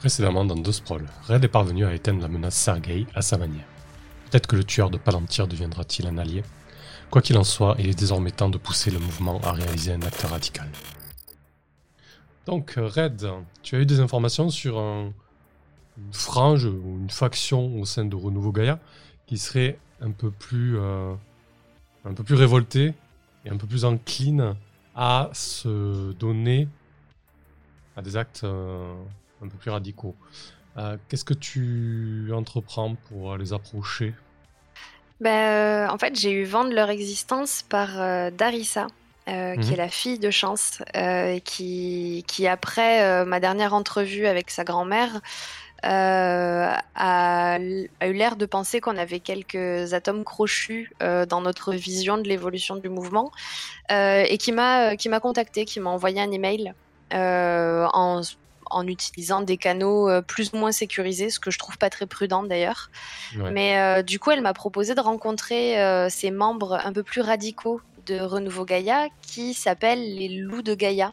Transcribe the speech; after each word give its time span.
Précédemment 0.00 0.46
dans 0.46 0.56
deux 0.56 0.72
Sprawl, 0.72 1.04
Red 1.28 1.44
est 1.44 1.48
parvenu 1.48 1.84
à 1.84 1.92
éteindre 1.92 2.22
la 2.22 2.28
menace 2.28 2.54
Sergei 2.54 3.06
à 3.14 3.20
sa 3.20 3.36
manière. 3.36 3.66
Peut-être 4.30 4.46
que 4.46 4.56
le 4.56 4.64
tueur 4.64 4.88
de 4.88 4.96
Palantir 4.96 5.46
deviendra-t-il 5.46 6.08
un 6.08 6.16
allié? 6.16 6.42
Quoi 7.10 7.20
qu'il 7.20 7.36
en 7.36 7.44
soit, 7.44 7.76
il 7.78 7.86
est 7.90 7.98
désormais 7.98 8.30
temps 8.30 8.48
de 8.48 8.56
pousser 8.56 8.90
le 8.90 8.98
mouvement 8.98 9.42
à 9.42 9.52
réaliser 9.52 9.92
un 9.92 10.00
acte 10.00 10.22
radical. 10.22 10.70
Donc 12.46 12.76
Red, 12.78 13.28
tu 13.62 13.76
as 13.76 13.80
eu 13.80 13.84
des 13.84 14.00
informations 14.00 14.48
sur 14.48 14.78
une 14.78 15.12
frange 16.12 16.64
ou 16.64 16.98
une 16.98 17.10
faction 17.10 17.78
au 17.78 17.84
sein 17.84 18.06
de 18.06 18.16
Renouveau 18.16 18.52
Gaïa 18.52 18.78
qui 19.26 19.36
serait 19.36 19.78
un 20.00 20.12
peu 20.12 20.30
plus, 20.30 20.78
euh, 20.78 21.12
un 22.06 22.14
peu 22.14 22.24
plus 22.24 22.36
révoltée 22.36 22.94
et 23.44 23.50
un 23.50 23.58
peu 23.58 23.66
plus 23.66 23.84
encline 23.84 24.56
à 24.96 25.28
se 25.34 26.12
donner 26.12 26.68
à 27.96 28.02
des 28.02 28.16
actes 28.16 28.44
euh, 28.44 28.94
un 29.42 29.48
peu 29.48 29.56
plus 29.56 29.70
radicaux. 29.70 30.14
Euh, 30.76 30.96
qu'est-ce 31.08 31.24
que 31.24 31.34
tu 31.34 32.30
entreprends 32.32 32.94
pour 33.08 33.36
les 33.36 33.52
approcher? 33.52 34.14
Ben, 35.20 35.88
En 35.90 35.98
fait, 35.98 36.18
j'ai 36.18 36.32
eu 36.32 36.44
vent 36.44 36.64
de 36.64 36.74
leur 36.74 36.90
existence 36.90 37.62
par 37.68 38.00
euh, 38.00 38.30
Darissa, 38.30 38.86
qui 39.26 39.32
est 39.32 39.56
mhm. 39.56 39.76
la 39.76 39.88
fille 39.88 40.18
de 40.18 40.30
Chance, 40.30 40.82
qui, 41.44 42.24
qui, 42.26 42.48
après 42.48 43.24
ma 43.24 43.38
dernière 43.38 43.74
entrevue 43.74 44.26
avec 44.26 44.50
sa 44.50 44.64
grand-mère, 44.64 45.20
a, 45.84 46.80
a, 46.96 47.58
eu 47.60 48.12
l'air 48.12 48.34
de 48.34 48.44
penser 48.44 48.80
qu'on 48.80 48.96
avait 48.96 49.20
quelques 49.20 49.94
atomes 49.94 50.24
crochus 50.24 50.90
dans 50.98 51.40
notre 51.42 51.74
vision 51.74 52.18
de 52.18 52.26
l'évolution 52.26 52.74
du 52.74 52.88
mouvement, 52.88 53.30
et 53.88 54.36
qui 54.36 54.50
m'a 54.50 55.20
contacté, 55.22 55.64
qui 55.64 55.78
m'a 55.78 55.90
envoyé 55.90 56.20
un 56.20 56.32
email. 56.32 56.74
en 57.12 58.22
en 58.70 58.86
utilisant 58.86 59.42
des 59.42 59.56
canaux 59.56 60.08
euh, 60.08 60.22
plus 60.22 60.52
ou 60.52 60.56
moins 60.56 60.72
sécurisés, 60.72 61.30
ce 61.30 61.40
que 61.40 61.50
je 61.50 61.58
trouve 61.58 61.76
pas 61.76 61.90
très 61.90 62.06
prudent 62.06 62.42
d'ailleurs. 62.42 62.90
Mais 63.36 63.78
euh, 63.78 64.02
du 64.02 64.18
coup, 64.18 64.30
elle 64.30 64.42
m'a 64.42 64.54
proposé 64.54 64.94
de 64.94 65.00
rencontrer 65.00 65.80
euh, 65.80 66.08
ces 66.08 66.30
membres 66.30 66.74
un 66.84 66.92
peu 66.92 67.02
plus 67.02 67.20
radicaux 67.20 67.80
de 68.06 68.18
Renouveau 68.18 68.64
Gaïa 68.64 69.08
qui 69.22 69.54
s'appellent 69.54 70.16
les 70.16 70.28
loups 70.28 70.62
de 70.62 70.74
Gaïa. 70.74 71.12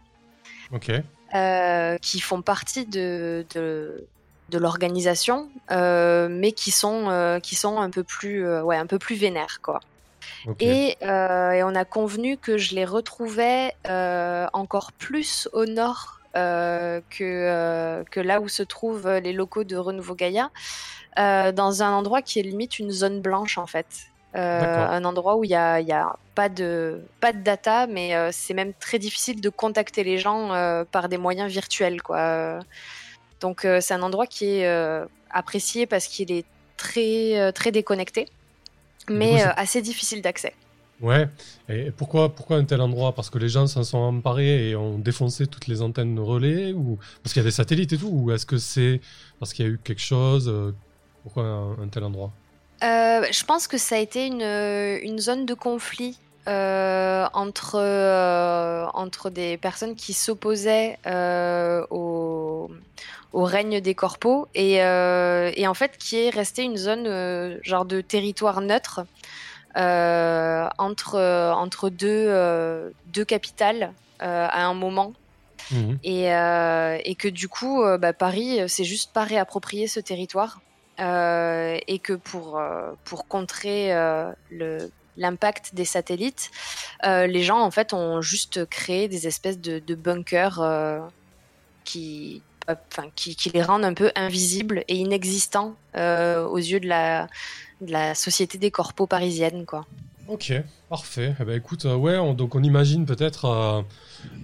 qui 2.02 2.20
font 2.20 2.42
partie 2.42 2.86
de, 2.86 3.46
de, 3.54 4.58
l'organisation, 4.58 5.50
mais 5.70 6.52
qui 6.54 6.72
sont, 6.72 7.40
qui 7.44 7.56
sont 7.56 7.80
un 7.80 7.90
peu 7.90 8.04
plus, 8.04 8.62
ouais, 8.62 8.78
un 8.78 8.86
peu 8.86 9.00
plus 9.00 9.16
vénères, 9.16 9.60
quoi. 9.62 9.82
Et, 10.60 10.96
et, 11.02 11.64
on 11.64 11.76
a 11.76 11.86
convenu 11.86 12.38
que 12.38 12.58
je 12.58 12.76
les 12.76 12.86
retrouvais 12.86 13.74
encore 14.54 14.92
plus 14.94 15.50
au 15.54 15.66
nord 15.66 16.17
que, 17.10 17.24
euh, 17.24 18.04
que 18.12 18.20
là 18.20 18.42
où 18.42 18.48
se 18.48 18.64
trouvent 18.64 19.10
les 19.10 19.34
locaux 19.34 19.64
de 19.64 19.76
Renouveau 19.76 20.16
Gaïa, 20.16 20.50
euh, 21.18 21.52
dans 21.52 21.84
un 21.84 21.92
endroit 21.92 22.22
qui 22.22 22.40
est 22.40 22.44
limite 22.44 22.80
une 22.80 22.92
zone 22.92 23.22
blanche 23.22 23.58
en 23.58 23.68
fait. 23.68 23.88
un 24.34 25.04
endroit 25.04 25.36
où 25.38 25.44
il 25.44 25.48
n'y 25.48 25.56
a, 25.56 25.82
y 25.82 25.92
a 25.92 26.16
pas, 26.36 26.50
de, 26.50 27.02
pas 27.20 27.34
de 27.34 27.40
data, 27.40 27.88
mais 27.88 28.14
c'est 28.32 28.54
même 28.54 28.74
très 28.74 29.00
difficile 29.00 29.42
de 29.42 29.50
contacter 29.50 30.04
les 30.04 30.20
gens 30.20 30.50
par 30.92 31.10
des 31.10 31.18
moyens 31.18 31.52
virtuels. 31.52 32.04
Quoi. 32.04 32.60
Donc 33.40 33.66
c'est 33.80 33.94
un 33.94 34.04
endroit 34.04 34.28
qui 34.28 34.60
est 34.60 35.02
apprécié 35.32 35.88
parce 35.88 36.06
qu'il 36.06 36.32
est 36.32 36.46
très, 36.76 37.52
très 37.54 37.72
déconnecté, 37.72 38.28
mais 39.10 39.42
assez 39.42 39.82
difficile 39.82 40.22
d'accès. 40.22 40.54
Ouais, 41.00 41.28
et 41.70 41.92
pourquoi, 41.92 42.34
pourquoi 42.34 42.58
un 42.58 42.64
tel 42.64 42.82
endroit? 42.82 43.14
Parce 43.14 43.30
que 43.30 43.38
les 43.38 43.50
gens 43.50 43.68
s'en 43.68 43.84
sont 43.84 44.00
emparés 44.00 44.70
et 44.70 44.76
ont 44.76 44.98
défoncé 44.98 45.46
toutes 45.46 45.68
les 45.68 45.84
antennes 45.84 46.18
relais 46.20 46.74
ou 46.74 46.98
Parce 47.22 47.34
qu'il 47.34 47.42
y 47.42 47.46
a 47.46 47.48
des 47.48 47.52
satellites 47.52 47.94
et 47.94 47.98
tout 47.98 48.10
Ou 48.12 48.32
est-ce 48.32 48.48
que 48.48 48.58
c'est 48.58 49.00
parce 49.40 49.54
qu'il 49.54 49.66
y 49.66 49.70
a 49.70 49.72
eu 49.72 49.80
quelque 49.84 50.02
chose 50.02 50.50
euh, 50.50 50.72
Pourquoi 51.22 51.44
un, 51.44 51.88
tel 51.90 52.04
endroit? 52.04 52.32
Euh, 52.84 53.22
Je 53.32 53.44
pense 53.44 53.68
que 53.68 53.78
ça 53.78 53.96
a 53.96 54.00
été 54.00 54.26
une, 54.26 54.42
une 54.42 55.20
zone 55.20 55.46
de 55.46 55.54
conflit 55.54 56.18
euh, 56.48 57.28
entre, 57.34 57.76
entre 58.96 59.30
des 59.30 59.58
personnes 59.58 59.96
qui 59.96 60.14
s'opposaient 60.14 60.98
au, 61.92 62.72
au, 63.34 63.44
règne 63.44 63.82
des 63.82 63.94
corpos 63.94 64.48
et, 64.56 64.78
et, 64.78 65.68
en 65.68 65.74
fait 65.76 65.98
qui 66.00 66.16
est 66.18 66.30
restée 66.32 66.64
une 66.64 66.78
zone 66.78 67.60
genre 67.62 67.86
de 67.86 68.02
territoire 68.02 68.62
neutre. 68.62 69.02
euh, 69.02 69.04
entre, 69.76 71.16
euh, 71.16 71.52
entre 71.52 71.90
deux, 71.90 72.26
euh, 72.28 72.90
deux 73.08 73.26
capitales 73.26 73.94
à 74.20 74.66
un 74.66 74.74
moment. 74.74 75.14
Mhm. 75.72 76.00
Et, 76.04 76.26
et, 76.26 77.16
que 77.16 77.28
du 77.28 77.48
coup, 77.48 77.84
bah, 78.00 78.14
Paris 78.14 78.68
s'est 78.68 78.84
juste 78.84 79.14
pas 79.14 79.24
réapproprié 79.24 79.88
ce 79.88 80.00
territoire. 80.00 80.60
et 80.98 82.00
que 82.00 82.14
pour, 82.14 82.60
pour 83.04 83.28
contrer 83.28 83.92
le, 84.50 84.90
l'impact 85.18 85.76
des 85.76 85.86
satellites, 85.86 86.50
les 87.04 87.44
gens 87.44 87.60
en 87.60 87.70
fait 87.70 87.94
ont 87.94 88.22
juste 88.22 88.66
créé 88.66 89.08
des 89.08 89.28
espèces 89.28 89.60
de, 89.60 89.78
de 89.78 89.94
bunkers 89.94 90.64
qui, 91.84 92.42
enfin, 92.68 93.10
qui, 93.16 93.36
les 93.54 93.62
rendent 93.62 93.86
un 93.86 93.94
peu 93.94 94.12
invisibles 94.16 94.84
et 94.88 94.96
inexistants 94.96 95.76
aux 95.96 96.58
yeux 96.58 96.80
de 96.80 96.88
la, 96.88 98.16
société 98.16 98.58
des 98.58 98.72
corpos 98.72 99.08
parisiennes, 99.08 99.66
quoi. 99.66 99.86
Ok, 100.28 100.52
parfait. 100.90 101.36
Eh 101.40 101.46
ben, 101.46 101.56
écoute, 101.56 101.86
euh, 101.86 101.96
ouais, 101.96 102.18
on, 102.18 102.34
donc 102.34 102.54
on 102.56 102.62
imagine 102.62 103.06
peut-être 103.06 103.46
euh, 103.46 103.82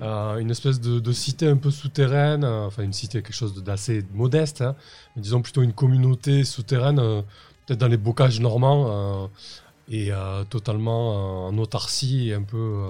euh, 0.01 0.38
une 0.38 0.50
espèce 0.50 0.79
de, 0.79 1.12
cité 1.12 1.45
un 1.47 1.57
peu 1.57 1.72
souterraine, 1.72 2.45
enfin 2.45 2.83
une 2.83 2.94
cité, 2.94 3.22
quelque 3.22 3.35
chose 3.35 3.62
d'assez 3.62 4.06
modeste, 4.13 4.62
hein, 4.62 4.75
mais 5.16 5.22
disons 5.22 5.41
plutôt 5.41 5.62
une 5.62 5.73
communauté 5.73 6.45
souterraine, 6.45 6.95
peut-être 7.66 7.79
dans 7.79 7.89
les 7.89 7.97
bocages 7.97 8.39
normands, 8.39 9.29
et 9.91 10.12
totalement 10.50 11.47
en 11.47 11.57
autarcie 11.57 12.29
et 12.29 12.33
un 12.33 12.44
peu, 12.44 12.81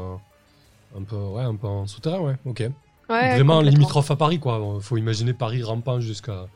un 0.95 1.01
peu, 1.01 1.15
ouais, 1.15 1.43
un 1.43 1.55
peu 1.55 1.67
en 1.67 1.87
souterrain, 1.87 2.19
ouais, 2.19 2.35
ok. 2.45 2.69
Vraiment 3.07 3.61
limitrophe 3.61 4.11
à 4.11 4.15
Paris, 4.15 4.39
quoi. 4.39 4.75
Il 4.75 4.81
faut 4.81 4.97
imaginer 4.97 5.33
Paris 5.33 5.63
rampant 5.63 5.99
jusqu'à 5.99 6.47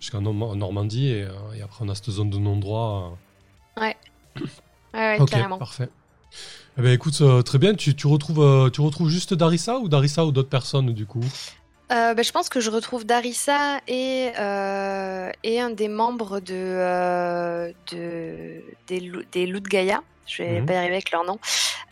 jusqu'en 0.00 0.20
Normandie, 0.20 1.08
et, 1.08 1.26
et, 1.56 1.62
après 1.62 1.84
on 1.84 1.88
a 1.88 1.94
cette 1.94 2.10
zone 2.10 2.28
de 2.28 2.38
non-droit 2.38 3.16
Ouais. 3.80 3.96
Ouais, 4.94 5.18
ouais 5.18 5.26
carrément. 5.26 5.58
Parfait. 5.58 5.88
Eh 6.78 6.82
ben, 6.82 6.92
écoute, 6.92 7.18
euh, 7.20 7.42
très 7.42 7.58
bien. 7.58 7.74
Tu, 7.74 7.94
tu, 7.94 8.06
retrouves, 8.06 8.40
euh, 8.40 8.70
tu 8.70 8.80
retrouves 8.80 9.08
juste 9.08 9.34
Darissa 9.34 9.78
ou 9.78 9.88
Darissa 9.88 10.24
ou 10.24 10.32
d'autres 10.32 10.48
personnes 10.48 10.92
du 10.92 11.06
coup? 11.06 11.24
Euh, 11.92 12.14
ben, 12.14 12.24
je 12.24 12.32
pense 12.32 12.48
que 12.48 12.60
je 12.60 12.70
retrouve 12.70 13.06
Darissa 13.06 13.78
et, 13.86 14.32
et 15.44 15.60
un 15.60 15.70
des 15.70 15.88
membres 15.88 16.40
de, 16.40 17.72
de 17.92 18.62
des, 18.88 19.12
des 19.32 19.46
loups 19.46 19.60
de 19.60 19.68
Gaïa. 19.68 20.02
Je 20.26 20.42
vais 20.42 20.60
mhm. 20.60 20.66
pas 20.66 20.72
y 20.74 20.76
arriver 20.76 20.94
avec 20.94 21.12
leur 21.12 21.24
nom. 21.24 21.38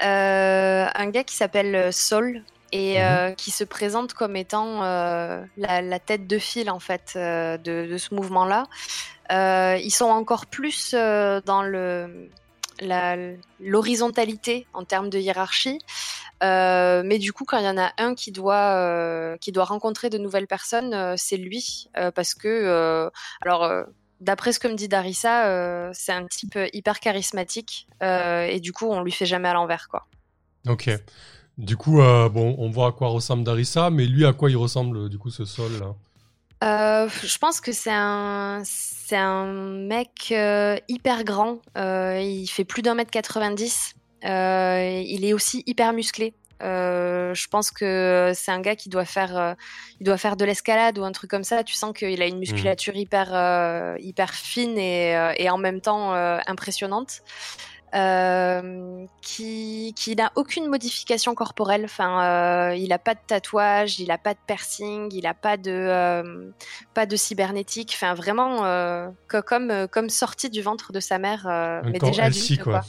un 0.01 1.11
gars 1.11 1.25
qui 1.25 1.37
s'appelle 1.37 1.93
Sol 1.93 2.43
et 2.75 2.99
mhm. 2.99 3.37
qui 3.37 3.53
se 3.53 3.63
présente 3.63 4.15
comme 4.15 4.35
étant 4.35 4.81
la, 4.81 5.47
la, 5.57 5.99
tête 6.01 6.27
de 6.27 6.39
file 6.39 6.71
en 6.71 6.81
fait 6.81 7.13
de, 7.15 7.59
de, 7.87 7.99
ce 7.99 8.15
mouvement-là. 8.15 8.65
Euh, 9.33 9.79
ils 9.83 9.91
sont 9.91 10.07
encore 10.07 10.47
plus 10.47 10.95
euh, 10.95 11.41
dans 11.45 11.63
le 11.63 12.29
l'horizontalité 13.61 14.67
en 14.73 14.85
termes 14.85 15.09
de 15.09 15.19
hiérarchie. 15.19 15.79
Euh, 16.43 17.03
mais 17.05 17.19
du 17.19 17.33
coup, 17.33 17.45
quand 17.45 17.59
il 17.59 17.65
y 17.65 17.69
en 17.69 17.79
a 17.79 17.93
un 17.99 18.17
qui 18.17 18.33
doit, 18.33 19.37
qui 19.41 19.53
doit 19.53 19.65
rencontrer 19.65 20.11
de 20.11 20.19
nouvelles 20.19 20.49
personnes, 20.49 21.17
c'est 21.17 21.37
lui. 21.37 21.89
parce 22.17 22.35
que, 22.35 23.09
alors, 23.43 23.87
d'après 24.19 24.53
ce 24.53 24.59
que 24.59 24.67
me 24.67 24.75
dit 24.75 24.89
Darissa, 24.89 25.93
c'est 25.95 26.11
un 26.11 26.27
type 26.27 26.59
hyper 26.73 26.99
charismatique. 26.99 27.87
et 28.03 28.59
du 28.59 28.73
coup, 28.73 28.87
on 28.87 29.03
lui 29.03 29.13
fait 29.13 29.25
jamais 29.25 29.49
à 29.49 29.55
l'envers. 29.55 29.87
quoi. 29.89 30.09
Ok. 30.67 30.91
Du 31.59 31.77
coup, 31.77 31.99
bon, 31.99 32.57
on 32.59 32.71
voit 32.71 32.89
à 32.89 32.93
quoi 32.93 33.09
ressemble 33.09 33.45
Darissa, 33.45 33.91
mais 33.91 34.07
lui, 34.07 34.27
à 34.27 34.33
quoi 34.33 34.51
il 34.51 34.57
ressemble, 34.57 35.09
du 35.09 35.19
coup, 35.19 35.31
ce 35.31 35.45
sol 35.45 35.71
là? 35.79 35.95
Euh, 36.65 37.09
je 37.23 37.39
pense 37.39 37.61
que 37.61 37.73
c'est 37.73 37.93
un, 37.93 38.63
c'est 38.65 39.17
un 39.17 39.45
mec 39.45 40.29
euh, 40.31 40.77
hyper 40.89 41.25
grand. 41.25 41.59
Euh, 41.77 42.21
il 42.23 42.47
fait 42.47 42.65
plus 42.65 42.81
d'un 42.81 42.95
mètre 42.95 43.11
90. 43.11 43.95
il 44.23 45.25
est 45.25 45.33
aussi 45.35 45.63
hyper 45.67 45.93
musclé. 45.93 46.33
je 46.61 47.49
pense 47.49 47.71
que 47.71 48.33
c'est 48.35 48.51
un 48.51 48.61
gars 48.61 48.77
qui 48.77 48.89
doit 48.89 49.05
faire, 49.05 49.57
il 50.01 50.05
doit 50.05 50.17
faire 50.17 50.37
de 50.37 50.45
l'escalade 50.47 50.99
ou 50.99 51.05
un 51.05 51.13
truc 51.13 51.31
comme 51.31 51.45
ça. 51.45 51.65
Tu 51.65 51.75
sens 51.75 51.93
qu'il 51.93 52.23
a 52.23 52.27
une 52.27 52.37
mmh. 52.37 52.39
musculature 52.39 52.97
hyper, 52.97 53.97
hyper 54.01 54.33
fine 54.33 54.79
et, 54.79 55.35
et, 55.37 55.51
en 55.51 55.59
même 55.59 55.83
temps 55.83 56.15
impressionnante. 56.47 57.21
Euh, 57.95 59.07
qui, 59.23 59.93
qui 59.95 60.17
n'a 60.17 60.33
aucune 60.35 60.67
modification 60.67 61.37
corporelle. 61.37 61.85
Enfin, 61.85 62.71
euh, 62.71 62.75
il 62.75 62.89
n'a 62.89 62.99
pas 62.99 63.15
de 63.15 63.21
tatouage, 63.25 64.01
il 64.01 64.09
n'a 64.09 64.19
pas 64.19 64.35
de 64.35 64.39
piercing, 64.49 65.13
il 65.13 65.23
n'a 65.23 65.35
pas 65.35 65.57
de 65.57 65.71
euh, 65.71 66.51
pas 66.93 67.07
de 67.07 67.15
cybernétique. 67.15 67.93
Enfin, 67.95 68.15
vraiment 68.15 68.65
comme 69.29 69.87
comme 69.89 70.11
sorti 70.11 70.51
du 70.51 70.61
ventre 70.61 70.93
de 70.93 70.99
sa 70.99 71.19
mère, 71.19 71.47
mais 71.85 72.01
déjà 72.01 72.25
adulte, 72.25 72.65
quoi. 72.65 72.83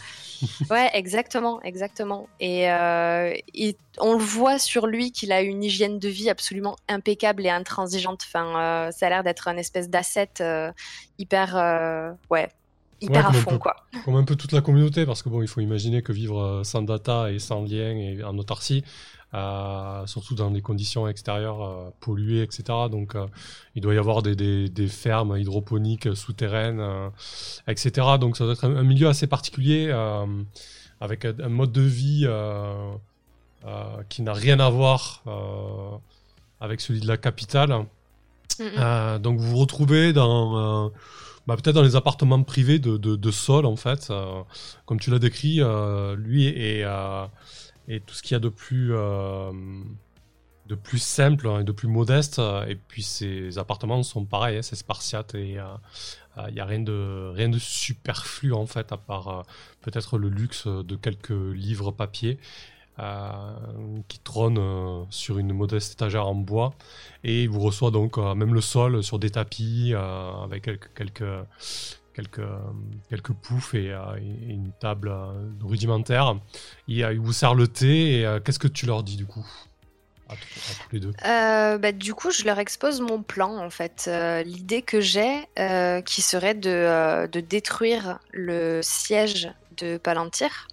ouais, 0.71 0.89
exactement, 0.93 1.61
exactement. 1.61 2.27
Et, 2.39 2.67
on 3.97 4.13
le 4.13 4.23
voit 4.23 4.59
sur 4.59 4.87
lui 4.87 5.11
qu'il 5.11 5.31
a 5.31 5.41
une 5.41 5.63
hygiène 5.63 5.99
de 5.99 6.09
vie 6.09 6.29
absolument 6.29 6.75
impeccable 6.89 7.45
et 7.45 7.49
intransigeante. 7.49 8.23
Enfin, 8.27 8.89
ça 8.91 9.05
a 9.05 9.09
l'air 9.09 9.23
d'être 9.23 9.47
un 9.47 9.57
espèce 9.57 9.87
d'asset 9.87 10.33
hyper, 11.19 12.15
ouais, 12.31 12.49
hyper 13.01 13.27
à 13.27 13.33
fond, 13.33 13.57
quoi. 13.57 13.75
Comme 14.03 14.15
un 14.15 14.23
peu 14.23 14.35
toute 14.35 14.51
la 14.51 14.61
communauté, 14.61 15.05
parce 15.05 15.23
que 15.23 15.29
bon, 15.29 15.41
il 15.41 15.47
faut 15.47 15.61
imaginer 15.61 16.01
que 16.01 16.11
vivre 16.11 16.41
euh, 16.41 16.63
sans 16.63 16.81
data 16.81 17.31
et 17.31 17.39
sans 17.39 17.63
lien 17.63 17.91
et 17.91 18.23
en 18.23 18.37
autarcie, 18.37 18.83
euh, 19.33 20.05
surtout 20.05 20.35
dans 20.35 20.51
des 20.51 20.61
conditions 20.61 21.07
extérieures 21.07 21.63
euh, 21.63 21.89
polluées, 21.99 22.41
etc. 22.41 22.63
Donc, 22.89 23.15
il 23.75 23.81
doit 23.81 23.93
y 23.93 23.97
avoir 23.97 24.21
des, 24.21 24.35
des, 24.69 24.87
fermes 24.87 25.37
hydroponiques 25.37 26.15
souterraines, 26.15 26.81
etc. 27.67 27.91
Donc, 28.19 28.37
ça 28.37 28.45
doit 28.45 28.53
être 28.53 28.65
un, 28.65 28.83
milieu 28.83 29.07
assez 29.07 29.27
particulier, 29.27 29.91
avec 31.01 31.25
un, 31.25 31.49
mode 31.49 31.71
de 31.71 31.81
vie 31.81 32.27
qui 34.09 34.21
n'a 34.21 34.33
rien 34.33 34.59
à 34.59 34.69
voir 34.69 35.23
avec 36.61 36.79
celui 36.81 37.01
de 37.01 37.07
la 37.07 37.17
capitale. 37.17 37.85
donc, 39.19 39.39
vous 39.39 39.49
vous 39.49 39.57
retrouvez 39.57 40.13
dans 40.13 40.91
bah, 41.47 41.55
peut-être 41.55 41.75
dans 41.75 41.83
les 41.83 41.95
appartements 41.95 42.41
privés 42.43 42.79
de, 42.79 42.97
de, 42.97 43.31
Sol, 43.31 43.65
en 43.65 43.75
fait. 43.75 44.07
Euh, 44.09 44.41
comme 44.85 44.99
tu 44.99 45.11
l'as 45.11 45.19
décrit, 45.19 45.61
euh, 45.61 46.15
lui 46.15 46.47
et, 46.47 46.83
euh, 46.83 47.25
et 47.87 47.99
tout 47.99 48.15
ce 48.15 48.23
qu'il 48.23 48.33
y 48.33 48.35
a 48.35 48.39
de 48.39 48.49
plus, 48.49 48.89
de 48.89 50.75
plus 50.75 50.97
simple 50.97 51.47
hein, 51.47 51.59
et 51.59 51.63
de 51.63 51.71
plus 51.71 51.87
modeste. 51.87 52.41
Et 52.67 52.75
puis 52.75 53.03
ces 53.03 53.57
appartements 53.59 54.01
sont 54.03 54.25
pareils, 54.25 54.57
hein, 54.57 54.61
c'est 54.63 54.75
spartiate 54.75 55.35
et 55.35 55.57
il 56.47 56.53
n'y 56.53 56.59
a 56.59 56.65
rien 56.65 56.79
de, 56.79 57.31
rien 57.33 57.49
de 57.49 57.59
superflu, 57.59 58.53
en 58.53 58.65
fait, 58.65 58.91
à 58.91 58.97
part 58.97 59.45
peut-être 59.81 60.17
le 60.17 60.29
luxe 60.29 60.67
de 60.67 60.95
quelques 60.95 61.29
livres 61.29 61.91
papier. 61.91 62.39
Euh, 62.97 63.99
qui 64.07 64.19
trône 64.19 64.57
euh, 64.57 65.03
sur 65.09 65.37
une 65.37 65.51
modeste 65.51 65.91
étagère 65.91 66.27
en 66.27 66.33
bois 66.33 66.73
et 67.25 67.43
il 67.43 67.49
vous 67.49 67.59
reçoit 67.59 67.91
donc 67.91 68.17
euh, 68.17 68.35
même 68.35 68.53
le 68.53 68.61
sol 68.61 69.03
sur 69.03 69.19
des 69.19 69.31
tapis 69.31 69.93
avec 69.93 70.63
quelques, 70.63 70.93
quelques 70.93 71.45
quelques, 72.13 72.47
quelques 73.09 73.33
poufs 73.33 73.73
et, 73.73 73.93
une 74.47 74.71
table 74.79 75.11
rudimentaire. 75.61 76.37
Il, 76.87 77.03
vous 77.19 77.33
sert 77.33 77.53
le 77.53 77.67
thé 77.67 78.21
et 78.21 78.37
qu'est-ce 78.45 78.59
que 78.59 78.69
tu 78.69 78.85
leur 78.85 79.03
dis 79.03 79.17
du 79.17 79.25
coup 79.25 79.45
à, 80.29 80.35
tous 80.35 80.93
les 80.93 80.99
deux? 81.01 81.11
Bah, 81.21 81.91
Du 81.91 82.13
coup, 82.13 82.31
je 82.31 82.45
leur 82.45 82.59
expose 82.59 83.01
mon 83.01 83.21
plan 83.21 83.57
en 83.57 83.69
fait. 83.69 84.09
L'idée 84.45 84.83
que 84.83 85.01
j'ai 85.01 85.49
qui 86.05 86.21
serait 86.21 86.55
de, 86.55 87.27
de, 87.27 87.39
détruire 87.41 88.19
le 88.31 88.79
siège 88.81 89.51
de 89.75 89.97
Palantir 89.97 90.69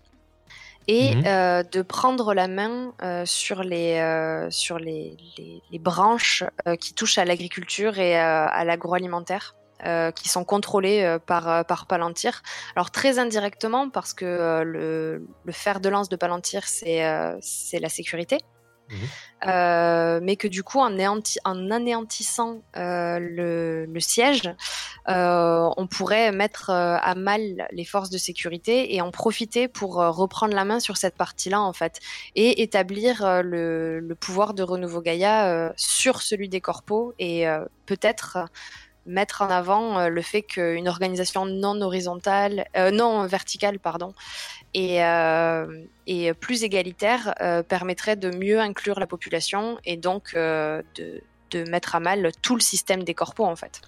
et 0.88 1.14
mhm. 1.14 1.24
euh, 1.26 1.62
de 1.62 1.82
prendre 1.82 2.34
la 2.34 2.48
main 2.48 2.92
euh, 3.02 3.24
sur, 3.24 3.62
les, 3.62 3.98
euh, 3.98 4.50
sur 4.50 4.78
les, 4.78 5.16
les, 5.70 5.78
branches 5.78 6.44
qui 6.80 6.94
touchent 6.94 7.18
à 7.18 7.24
l'agriculture 7.24 7.98
et 7.98 8.16
à 8.16 8.64
l'agroalimentaire. 8.64 9.56
qui 10.14 10.28
sont 10.28 10.44
contrôlées 10.44 11.18
par, 11.26 11.64
par 11.66 11.86
Palantir. 11.86 12.42
Alors 12.76 12.92
très 12.92 13.18
indirectement 13.18 13.90
parce 13.90 14.14
que 14.14 14.62
le, 14.62 15.26
le, 15.44 15.52
fer 15.52 15.80
de 15.80 15.88
lance 15.88 16.08
de 16.08 16.14
Palantir, 16.14 16.62
c'est 16.68 17.00
la 17.80 17.88
sécurité. 17.88 18.38
Mhm. 18.92 18.98
Euh, 19.48 20.20
mais 20.22 20.36
que 20.36 20.46
du 20.46 20.62
coup, 20.62 20.78
en, 20.78 20.92
anéantissant 20.94 22.62
euh, 22.76 23.18
le, 23.18 24.00
siège, 24.00 24.54
euh, 25.08 25.68
on 25.76 25.86
pourrait 25.86 26.30
mettre 26.30 26.70
à 26.70 27.14
mal 27.14 27.66
les 27.72 27.84
forces 27.84 28.10
de 28.10 28.18
sécurité 28.18 28.94
et 28.94 29.00
en 29.00 29.10
profiter 29.10 29.66
pour 29.66 29.94
reprendre 29.96 30.54
la 30.54 30.64
main 30.64 30.78
sur 30.78 30.96
cette 30.96 31.16
partie-là, 31.16 31.60
en 31.60 31.72
fait, 31.72 31.98
et 32.36 32.62
établir 32.62 33.42
le, 33.42 34.16
pouvoir 34.20 34.54
de 34.54 34.62
Renouveau 34.62 35.00
Gaïa 35.00 35.72
sur 35.76 36.22
celui 36.22 36.48
des 36.48 36.60
corpos 36.60 37.14
et 37.18 37.46
peut-être 37.86 38.38
mettre 39.06 39.42
en 39.42 39.50
avant 39.50 39.98
euh, 39.98 40.08
le 40.08 40.22
fait 40.22 40.42
qu'une 40.42 40.88
organisation 40.88 41.46
non 41.46 41.80
horizontale, 41.80 42.66
euh, 42.76 42.90
non 42.90 43.26
verticale, 43.26 43.78
pardon, 43.78 44.14
et, 44.74 45.04
euh, 45.04 45.84
plus 46.40 46.62
égalitaire 46.64 47.34
permettrait 47.68 48.16
de 48.16 48.30
mieux 48.30 48.60
inclure 48.60 48.98
la 48.98 49.06
population 49.06 49.78
et 49.84 49.96
donc 49.96 50.34
de, 50.34 50.82
de, 51.50 51.70
mettre 51.70 51.94
à 51.94 52.00
mal 52.00 52.32
tout 52.42 52.54
le 52.54 52.60
système 52.60 53.04
des 53.04 53.14
corpos 53.14 53.44
en 53.44 53.56
fait. 53.56 53.80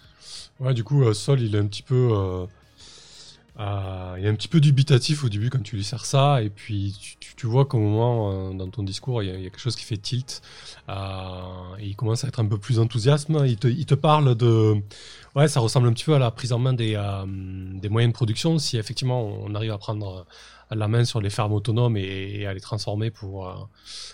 Ouais, 0.60 0.74
du 0.74 0.84
coup, 0.84 1.12
Sol, 1.12 1.40
il 1.40 1.54
est 1.54 1.58
un 1.58 1.66
petit 1.66 1.82
peu 1.82 2.46
euh, 3.60 4.14
il 4.18 4.24
y 4.24 4.26
a 4.26 4.30
un 4.30 4.34
petit 4.34 4.48
peu 4.48 4.60
dubitatif 4.60 5.22
au 5.22 5.28
début 5.28 5.48
quand 5.48 5.62
tu 5.62 5.76
lui 5.76 5.84
sers 5.84 6.04
ça, 6.04 6.42
et 6.42 6.50
puis 6.50 6.96
tu, 7.20 7.36
tu, 7.36 7.46
vois 7.46 7.64
qu'au 7.64 7.78
moment, 7.78 8.32
euh, 8.32 8.52
dans 8.52 8.68
ton 8.68 8.82
discours, 8.82 9.22
il 9.22 9.28
y, 9.28 9.32
a, 9.32 9.36
quelque 9.36 9.60
chose 9.60 9.76
qui 9.76 9.84
fait 9.84 9.96
tilt, 9.96 10.42
euh, 10.88 10.94
il 11.80 11.94
commence 11.94 12.24
à 12.24 12.28
être 12.28 12.40
un 12.40 12.46
peu 12.46 12.58
plus 12.58 12.80
enthousiaste. 12.80 13.28
Il 13.46 13.56
te, 13.56 13.68
il 13.68 13.86
te 13.86 13.94
parle 13.94 14.34
de... 14.34 14.76
Ouais, 15.34 15.48
ça 15.48 15.60
ressemble 15.60 15.88
un 15.88 15.92
petit 15.92 16.04
peu 16.04 16.14
à 16.14 16.18
la 16.18 16.30
prise 16.30 16.52
en 16.52 16.58
main 16.58 16.72
des, 16.72 17.00
des 17.74 17.88
moyens 17.88 18.12
de 18.12 18.14
production, 18.14 18.58
si 18.58 18.76
effectivement 18.76 19.24
on 19.24 19.54
arrive 19.54 19.72
à 19.72 19.78
prendre 19.78 20.26
la 20.70 20.88
main 20.88 21.04
sur 21.04 21.20
les 21.20 21.30
fermes 21.30 21.52
autonomes 21.52 21.96
et, 21.96 22.46
à 22.46 22.54
les 22.54 22.60
transformer 22.60 23.10
pour, 23.10 23.48
euh, 23.48 23.54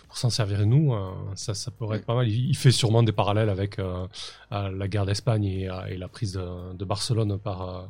pour 0.09 0.19
s'en 0.19 0.31
servir 0.31 0.65
nous, 0.67 0.93
euh, 0.93 1.11
ça, 1.35 1.55
ça 1.55 1.71
pourrait 1.71 1.99
être 1.99 2.07
pas 2.07 2.15
mal. 2.15 2.29
Il, 2.29 2.57
fait 2.57 2.71
sûrement 2.71 3.03
des 3.03 3.13
parallèles 3.13 3.49
avec 3.49 3.79
euh, 3.79 4.07
la 4.51 4.89
guerre 4.89 5.07
d'Espagne 5.07 5.45
et, 5.45 5.97
la 5.97 6.09
prise 6.09 6.33
de, 6.33 6.85
Barcelone 6.85 7.39
par, 7.39 7.89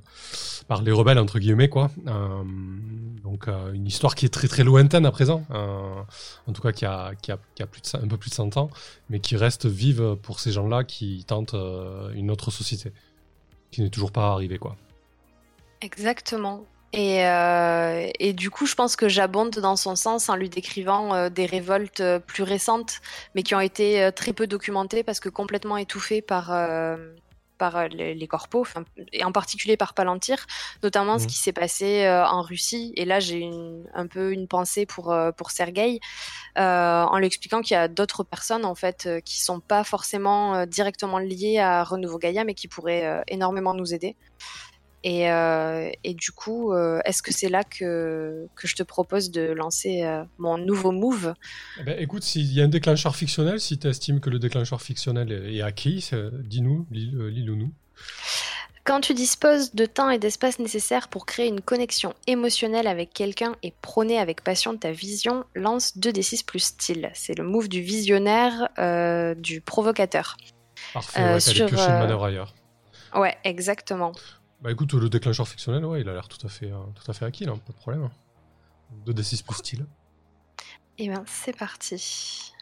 par 0.69 0.83
les 0.83 0.93
rebelles, 0.93 1.19
entre 1.19 1.39
guillemets. 1.39 1.69
Quoi. 1.69 1.91
donc 3.25 3.49
une 3.73 3.87
histoire 3.87 4.15
qui 4.15 4.27
est 4.27 4.31
très 4.31 4.49
très 4.49 4.65
lointaine 4.65 5.07
à 5.07 5.11
présent, 5.11 5.45
en 5.51 6.53
tout 6.53 6.63
cas 6.63 6.73
qui 6.73 6.85
a, 6.85 7.15
qui 7.15 7.33
a, 7.33 7.39
qui 7.55 7.63
a 7.63 7.67
plus 7.67 7.81
de, 7.81 7.99
un 7.99 8.09
peu 8.09 8.17
plus 8.17 8.31
de 8.31 8.35
100 8.35 8.57
ans, 8.57 8.71
mais 9.09 9.21
qui 9.21 9.37
reste 9.37 9.67
vive 9.67 10.17
pour 10.23 10.41
ces 10.41 10.53
gens-là 10.53 10.85
qui 10.85 11.25
tentent 11.27 11.57
une 12.15 12.31
autre 12.31 12.51
société, 12.51 12.93
qui 13.71 13.83
n'est 13.83 13.91
toujours 13.91 14.13
pas 14.13 14.29
arrivée. 14.29 14.59
Quoi. 14.59 14.77
Exactement. 15.81 16.65
Et, 16.93 17.25
euh, 17.25 18.09
et, 18.19 18.33
du 18.33 18.51
coup, 18.51 18.67
je 18.67 18.75
pense 18.75 18.97
que 18.97 19.09
j'abonde 19.09 19.51
dans 19.51 19.77
son 19.77 19.95
sens 19.95 20.29
en 20.29 20.35
lui 20.35 20.49
décrivant 20.49 21.15
euh, 21.15 21.29
des 21.29 21.47
révoltes 21.47 22.01
euh, 22.01 22.19
plus 22.19 22.43
récentes, 22.43 23.01
mais 23.35 23.45
qui 23.45 23.55
ont 23.55 23.61
été 23.61 24.11
très 24.17 24.33
peu 24.33 24.49
documentées 24.49 25.05
parce 25.05 25.21
que 25.21 25.29
complètement 25.29 25.77
étouffées 25.77 26.21
par, 26.21 26.51
par 27.61 27.87
les, 27.89 28.15
les, 28.15 28.27
corpos, 28.27 28.67
et 29.13 29.23
en 29.23 29.31
particulier 29.31 29.77
par 29.77 29.95
Palantir, 29.95 30.47
notamment 30.83 31.19
ce 31.21 31.25
mmh. 31.25 31.29
qui 31.29 31.37
s'est 31.37 31.53
passé 31.53 32.09
en 32.09 32.43
Russie. 32.43 32.93
Et 32.97 33.05
là, 33.05 33.21
j'ai 33.21 33.49
un 33.95 34.07
peu 34.07 34.33
une 34.33 34.49
pensée 34.49 34.87
pour, 34.87 35.15
pour 35.37 35.51
Sergei, 35.53 36.01
en 36.57 37.19
lui 37.19 37.27
expliquant 37.27 37.61
qu'il 37.61 37.75
y 37.75 37.79
a 37.79 37.87
d'autres 37.87 38.25
personnes 38.25 38.65
en 38.65 38.75
fait 38.75 39.09
qui 39.25 39.41
sont 39.41 39.61
pas 39.61 39.85
forcément 39.85 40.67
directement 40.67 41.19
liées 41.19 41.59
à 41.59 41.85
Renouveau 41.85 42.19
Gaïa, 42.19 42.45
mais 42.45 42.55
qui 42.55 42.67
pourraient 42.67 43.23
énormément 43.29 43.75
nous 43.75 43.95
aider. 43.95 44.17
Et, 45.03 45.31
euh, 45.31 45.91
et, 46.05 46.13
du 46.13 46.31
coup, 46.31 46.73
euh, 46.73 47.01
est-ce 47.07 47.23
que 47.23 47.33
c'est 47.33 47.49
là 47.49 47.65
que, 47.65 48.47
que, 48.55 48.69
je 48.69 48.77
te 48.77 48.83
propose 48.83 49.31
de 49.31 49.41
lancer 49.53 50.03
euh, 50.03 50.25
mon 50.37 50.59
nouveau 50.59 50.93
move? 50.93 51.35
Eh 51.81 51.85
ben, 51.85 51.99
Écoute, 51.99 52.23
s'il 52.23 52.53
y 52.53 52.61
a 52.61 52.65
un 52.65 52.69
déclencheur 52.69 53.17
fictionnel, 53.17 53.61
si 53.61 53.79
tu 53.79 53.89
estimes 53.89 54.21
que 54.21 54.29
le 54.29 54.39
déclencheur 54.39 54.83
fictionnel 54.83 55.33
est 55.33 55.63
acquis, 55.63 56.11
dis-nous, 56.45 56.87
lis-le-nous. 56.91 57.73
Quand 58.85 59.01
tu 59.01 59.15
disposes 59.15 59.75
de 59.75 59.87
temps 59.87 60.11
et 60.11 60.19
d'espace 60.19 60.59
nécessaires 60.59 61.09
pour 61.09 61.25
créer 61.25 61.47
une 61.47 61.61
connexion 61.61 62.15
émotionnelle 62.27 62.87
avec 62.87 63.13
quelqu'un 63.13 63.55
et 63.63 63.73
prôner 63.83 64.19
avec 64.19 64.43
passion 64.43 64.77
ta 64.77 64.91
vision, 64.91 65.45
lance 65.55 65.97
2d6 65.97 66.45
plus 66.45 66.61
style. 66.61 67.11
C'est 67.15 67.37
le 67.39 67.45
move 67.45 67.69
du 67.69 67.81
visionnaire, 67.81 68.69
du 69.37 69.61
provocateur. 69.61 70.37
Parfait, 70.93 71.35
ouais, 71.35 71.41
sur, 71.41 71.71
manœuvre 71.73 72.25
ailleurs. 72.25 72.55
Ouais, 73.15 73.37
exactement. 73.45 74.13
Bah 74.63 74.71
écoute, 74.71 74.93
le 74.93 75.09
déclencheur 75.09 75.49
fictionnel, 75.49 75.87
ouais, 75.87 76.03
il 76.03 76.09
a 76.09 76.13
l'air 76.13 76.29
tout 76.29 76.45
à 76.47 76.51
fait, 76.51 76.71
euh, 76.71 76.77
tout 76.95 77.11
à 77.11 77.15
fait 77.15 77.25
acquis, 77.25 77.45
là, 77.45 77.53
pas 77.53 77.73
de 77.73 77.79
problème. 77.79 78.11
2d6 79.07 79.43
plus 79.43 79.55
style. 79.55 79.87
Et 80.99 81.05
eh 81.05 81.09
ben, 81.09 81.25
c'est 81.27 81.57
parti. 81.57 82.53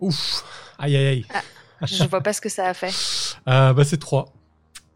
Ouf 0.00 0.44
Aïe 0.78 0.94
aïe 0.94 1.06
aïe 1.06 1.26
ah, 1.34 1.42
Je 1.86 2.04
vois 2.04 2.20
pas 2.20 2.32
ce 2.32 2.40
que 2.40 2.48
ça 2.48 2.66
a 2.68 2.74
fait. 2.74 2.92
Euh, 3.46 3.72
bah 3.72 3.84
c'est 3.84 3.96
3. 3.96 4.26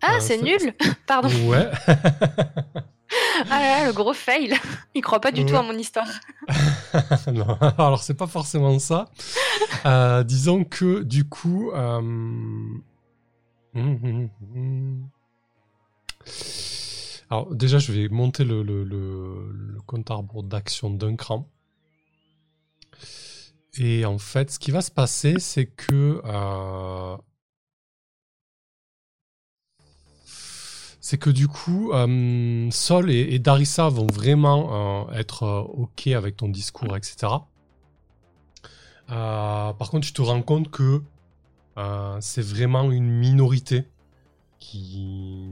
Ah, 0.02 0.16
euh, 0.16 0.20
c'est 0.20 0.42
nul 0.42 0.74
Pardon. 1.06 1.30
Ouais. 1.48 1.70
ah 1.86 2.74
là, 3.48 3.86
le 3.86 3.92
gros 3.94 4.12
fail. 4.12 4.54
Il 4.94 5.00
croit 5.00 5.20
pas 5.20 5.32
du 5.32 5.46
tout 5.46 5.56
à 5.56 5.62
mon 5.62 5.72
histoire. 5.72 6.08
non, 7.32 7.56
alors 7.78 8.02
c'est 8.02 8.12
pas 8.12 8.26
forcément 8.26 8.78
ça. 8.78 9.06
disons 10.24 10.64
que 10.64 11.02
du 11.02 11.26
coup, 11.26 11.72
Alors 17.30 17.54
déjà, 17.54 17.78
je 17.78 17.92
vais 17.92 18.08
monter 18.08 18.44
le, 18.44 19.78
compte 19.86 20.10
à 20.10 20.20
d'action 20.44 20.90
d'un 20.90 21.16
cran. 21.16 21.48
Et 23.78 24.04
en 24.04 24.18
fait, 24.18 24.50
ce 24.50 24.58
qui 24.58 24.70
va 24.70 24.82
se 24.82 24.90
passer, 24.90 25.36
c'est 25.38 25.64
que 25.66 26.20
euh, 26.26 27.16
c'est 31.00 31.16
que 31.16 31.30
du 31.30 31.48
coup, 31.48 31.92
euh, 31.92 32.70
Sol 32.70 33.10
et, 33.10 33.38
Darissa 33.38 33.88
vont 33.88 34.06
vraiment 34.06 35.08
euh, 35.08 35.12
être 35.14 35.70
ok 35.74 36.08
avec 36.08 36.36
ton 36.36 36.48
discours, 36.48 36.96
etc. 36.96 37.32
par 39.08 39.90
contre, 39.90 40.06
tu 40.06 40.12
te 40.12 40.22
rends 40.22 40.42
compte 40.42 40.70
que 40.70 41.02
c'est 42.20 42.42
vraiment 42.42 42.90
une 42.90 43.08
minorité 43.08 43.84
qui 44.58 45.48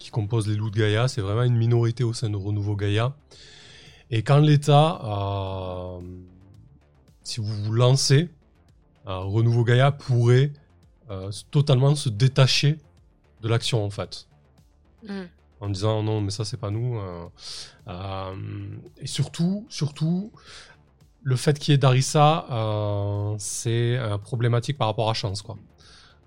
qui 0.00 0.10
compose 0.10 0.48
les 0.48 0.56
loups 0.56 0.70
de 0.70 0.78
Gaïa. 0.78 1.06
C'est 1.06 1.20
vraiment 1.20 1.44
une 1.44 1.56
minorité 1.56 2.02
au 2.02 2.12
sein 2.12 2.30
de 2.30 2.36
Renouveau 2.36 2.74
Gaïa. 2.74 3.14
Et 4.10 4.24
quand 4.24 4.38
l'État, 4.38 5.00
euh, 5.04 6.00
si 7.22 7.40
vous 7.40 7.54
vous 7.64 7.72
lancez, 7.72 8.28
euh, 9.06 9.18
Renouveau 9.18 9.62
Gaïa 9.62 9.92
pourrait 9.92 10.52
euh, 11.10 11.30
totalement 11.52 11.94
se 11.94 12.08
détacher 12.08 12.78
de 13.42 13.48
l'action 13.48 13.84
en 13.84 13.90
fait. 13.90 14.26
Mm. 15.06 15.22
En 15.60 15.68
disant 15.68 16.02
non 16.02 16.22
mais 16.22 16.30
ça 16.30 16.44
c'est 16.46 16.56
pas 16.56 16.70
nous. 16.70 16.98
et 18.98 19.06
surtout, 19.06 19.66
surtout, 19.68 20.32
le 21.22 21.36
fait 21.36 21.58
qu'il 21.58 21.72
y 21.72 21.74
ait 21.74 21.78
Darissa, 21.78 22.46
c'est 23.38 23.98
problématique 24.24 24.78
par 24.78 24.88
rapport 24.88 25.10
à 25.10 25.14
Chance 25.14 25.42
quoi. 25.42 25.56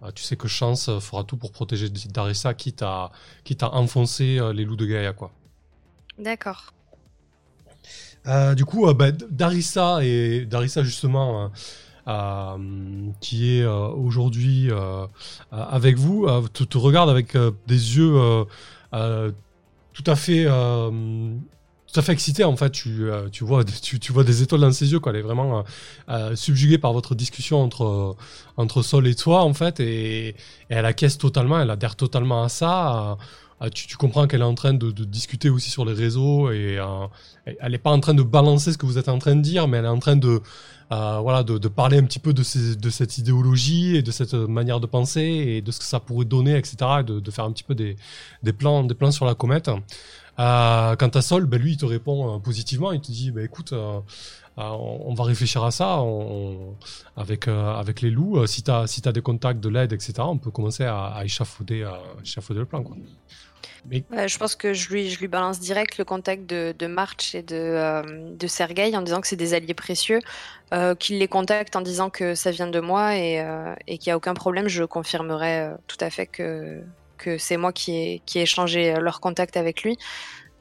Ah, 0.05 0.11
tu 0.11 0.21
sais 0.21 0.35
que 0.35 0.49
Chance 0.49 0.89
fera 0.99 1.23
tout 1.23 1.37
pour 1.37 1.53
protéger 1.53 1.87
Darissa, 1.89 2.53
quitte 2.53 2.81
à, 2.81 3.09
quitte 3.45 3.63
à 3.63 3.73
enfoncer 3.73 4.37
euh, 4.37 4.51
les 4.51 4.65
loups 4.65 4.75
de 4.75 4.85
Gaïa, 4.85 5.13
quoi. 5.13 5.31
D'accord. 6.19 6.73
Euh, 8.27 8.53
du 8.53 8.65
coup, 8.65 8.85
euh, 8.85 8.93
bah, 8.93 9.13
Darissa 9.13 10.03
et 10.03 10.45
Darissa 10.45 10.83
justement, 10.83 11.51
qui 13.21 13.59
est 13.59 13.65
aujourd'hui 13.65 14.69
avec 15.51 15.97
vous, 15.97 16.27
te, 16.49 16.65
te, 16.65 16.77
regarde 16.77 17.09
avec 17.09 17.37
des 17.65 17.97
yeux 17.97 18.45
tout 18.91 20.03
à 20.05 20.15
fait 20.17 20.45
tout 21.93 21.99
à 21.99 22.03
fait 22.03 22.11
excité 22.11 22.43
en 22.43 22.55
fait. 22.57 22.71
Tu, 22.71 23.09
euh, 23.09 23.29
tu, 23.31 23.43
vois, 23.43 23.63
tu, 23.81 23.99
tu, 23.99 24.11
vois 24.11 24.23
des 24.23 24.41
étoiles 24.41 24.61
dans 24.61 24.71
ses 24.71 24.91
yeux. 24.91 24.99
Quoi. 24.99 25.11
Elle 25.11 25.19
est 25.19 25.21
vraiment 25.21 25.59
euh, 25.59 25.61
euh, 26.09 26.35
subjuguée 26.35 26.77
par 26.77 26.91
votre 26.93 27.15
discussion 27.15 27.61
entre, 27.61 28.15
entre 28.57 28.81
Sol 28.81 29.07
et 29.07 29.15
toi 29.15 29.43
en 29.43 29.53
fait. 29.53 29.79
Et, 29.79 30.29
et 30.29 30.35
elle 30.69 30.85
acquiesce 30.85 31.17
totalement, 31.17 31.59
elle 31.59 31.69
adhère 31.69 31.95
totalement 31.95 32.43
à 32.43 32.49
ça. 32.49 33.17
Tu, 33.73 33.87
tu, 33.87 33.95
comprends 33.95 34.27
qu'elle 34.27 34.41
est 34.41 34.43
en 34.43 34.55
train 34.55 34.73
de, 34.73 34.91
de, 34.91 35.05
discuter 35.05 35.49
aussi 35.49 35.69
sur 35.69 35.85
les 35.85 35.93
réseaux 35.93 36.51
et 36.51 36.79
elle 37.45 37.71
n'est 37.71 37.77
pas 37.77 37.91
en 37.91 37.99
train 38.01 38.13
de 38.13 38.21
balancer 38.21 38.73
ce 38.73 38.77
que 38.77 38.85
vous 38.85 38.97
êtes 38.97 39.07
en 39.07 39.19
train 39.19 39.37
de 39.37 39.41
dire, 39.41 39.69
mais 39.69 39.77
elle 39.77 39.85
est 39.85 39.89
en 39.89 39.99
train 39.99 40.17
de, 40.17 40.41
voilà, 40.89 41.43
de, 41.43 41.57
de, 41.57 41.67
parler 41.69 41.97
un 41.97 42.03
petit 42.03 42.19
peu 42.19 42.33
de, 42.33 42.43
ces, 42.43 42.75
de 42.75 42.89
cette 42.89 43.17
idéologie 43.17 43.95
et 43.95 44.01
de 44.01 44.11
cette 44.11 44.33
manière 44.33 44.81
de 44.81 44.85
penser 44.85 45.21
et 45.21 45.61
de 45.61 45.71
ce 45.71 45.79
que 45.79 45.85
ça 45.85 46.01
pourrait 46.01 46.25
donner, 46.25 46.57
etc. 46.57 46.75
Et 46.99 47.03
de, 47.03 47.21
de 47.21 47.31
faire 47.31 47.45
un 47.45 47.53
petit 47.53 47.63
peu 47.63 47.73
des, 47.73 47.95
des, 48.41 48.51
plans, 48.51 48.83
des 48.83 48.95
plans 48.95 49.11
sur 49.11 49.23
la 49.23 49.33
comète. 49.33 49.69
Euh, 50.39 50.95
quant 50.95 51.09
à 51.09 51.21
Sol, 51.21 51.45
ben, 51.45 51.61
lui, 51.61 51.73
il 51.73 51.77
te 51.77 51.85
répond 51.85 52.35
euh, 52.35 52.39
positivement. 52.39 52.91
Il 52.91 53.01
te 53.01 53.11
dit, 53.11 53.31
bah, 53.31 53.43
écoute, 53.43 53.73
euh, 53.73 53.99
on 54.57 55.13
va 55.13 55.23
réfléchir 55.23 55.63
à 55.63 55.71
ça 55.71 55.99
avec, 57.15 57.45
les 58.01 58.09
loups. 58.09 58.45
si 58.47 58.63
tu 58.63 58.71
as, 58.71 59.11
des 59.11 59.21
contacts 59.21 59.59
de 59.59 59.69
l'aide, 59.69 59.93
etc., 59.93 60.13
on 60.19 60.37
peut 60.37 60.51
commencer 60.51 60.85
à, 60.85 61.21
échafauder, 61.23 61.85
le 62.49 62.65
plan. 62.65 62.83
Je 63.91 64.37
pense 64.37 64.55
que 64.55 64.73
je 64.73 64.89
lui, 64.89 65.27
balance 65.27 65.59
direct 65.59 65.97
le 65.97 66.05
contact 66.05 66.47
de, 66.47 66.87
March 66.87 67.33
et 67.33 67.41
de, 67.41 68.35
de 68.35 68.47
Sergei 68.47 68.95
en 68.95 69.01
disant 69.01 69.21
que 69.21 69.27
c'est 69.27 69.35
des 69.35 69.55
alliés 69.55 69.73
précieux, 69.73 70.19
qu'il 70.99 71.17
les 71.17 71.27
contacte 71.27 71.75
en 71.75 71.81
disant 71.81 72.11
que 72.11 72.35
ça 72.35 72.51
vient 72.51 72.67
de 72.67 72.79
moi 72.79 73.15
et 73.15 73.43
qu'il 73.87 74.09
n'y 74.09 74.11
a 74.11 74.17
aucun 74.17 74.35
problème. 74.35 74.67
Je 74.67 74.83
confirmerai 74.83 75.71
tout 75.87 75.97
à 75.99 76.11
fait 76.11 76.27
que, 76.27 76.83
que 77.23 77.37
c'est 77.37 77.57
moi 77.57 77.71
qui 77.71 77.95
ai, 77.95 78.21
qui 78.25 78.39
ai 78.39 78.43
échangé 78.43 78.93
leur 78.99 79.19
contact 79.21 79.57
avec 79.57 79.83
lui 79.83 79.97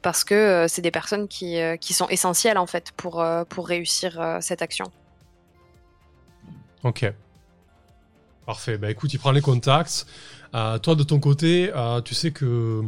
parce 0.03 0.23
que 0.23 0.35
euh, 0.35 0.67
c'est 0.67 0.83
des 0.83 0.91
personnes 0.91 1.27
qui, 1.27 1.59
euh, 1.59 1.77
qui, 1.77 1.93
sont 1.93 2.07
essentielles 2.09 2.59
en 2.59 2.67
fait 2.67 2.91
pour, 2.95 3.21
euh, 3.21 3.43
pour 3.45 3.67
réussir 3.67 4.37
cette 4.41 4.61
action. 4.61 4.85
Ok. 6.83 7.11
Parfait. 8.45 8.77
Bah 8.77 8.91
écoute, 8.91 9.11
il 9.13 9.17
prend 9.17 9.31
les 9.31 9.41
contacts. 9.41 10.05
toi 10.51 10.95
de 10.95 11.03
ton 11.03 11.19
côté, 11.19 11.71
tu 12.03 12.13
sais 12.13 12.31
que 12.31 12.83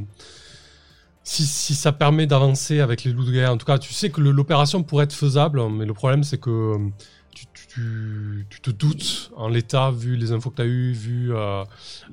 si, 1.24 1.46
si 1.48 1.74
ça 1.74 1.94
permet 1.94 2.28
d'avancer 2.28 2.82
avec 2.82 3.04
les 3.06 3.14
loups 3.14 3.26
de 3.26 3.32
guerre, 3.32 3.52
en 3.52 3.58
tout 3.58 3.66
cas, 3.66 3.80
tu 3.80 3.94
sais 3.94 4.10
que 4.10 4.22
l'opération 4.22 4.84
pourrait 4.84 5.06
être 5.06 5.14
faisable, 5.14 5.62
mais 5.70 5.86
le 5.86 5.94
problème 5.94 6.24
c'est 6.24 6.38
que 6.38 6.78
tu, 7.36 8.48
te 8.62 8.72
doutes 8.72 9.32
en 9.36 9.50
l'état, 9.50 9.92
vu 9.92 10.16
les 10.16 10.32
infos 10.32 10.50
que 10.50 10.56
tu 10.56 10.62
as 10.62 10.66
eues, 10.66 10.94
vu, 10.94 11.36
euh, 11.36 11.64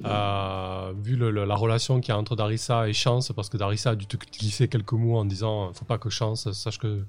euh, 0.04 0.92
vu 1.00 1.16
la 1.16 1.54
relation 1.54 2.00
qu'il 2.00 2.12
y 2.12 2.16
a 2.16 2.18
entre 2.18 2.36
Darissa 2.36 2.88
et 2.88 2.92
Chance, 2.92 3.32
parce 3.34 3.48
que 3.48 3.56
Darissa 3.56 3.90
a 3.90 3.94
dû 3.94 4.06
te 4.06 4.16
glisser 4.16 4.68
quelques 4.68 4.92
mots 4.92 5.18
en 5.18 5.24
disant 5.24 5.72
faut 5.72 5.84
pas 5.84 5.98
que 5.98 6.10
Chance 6.10 6.50
sache 6.52 6.78
que 6.78 7.04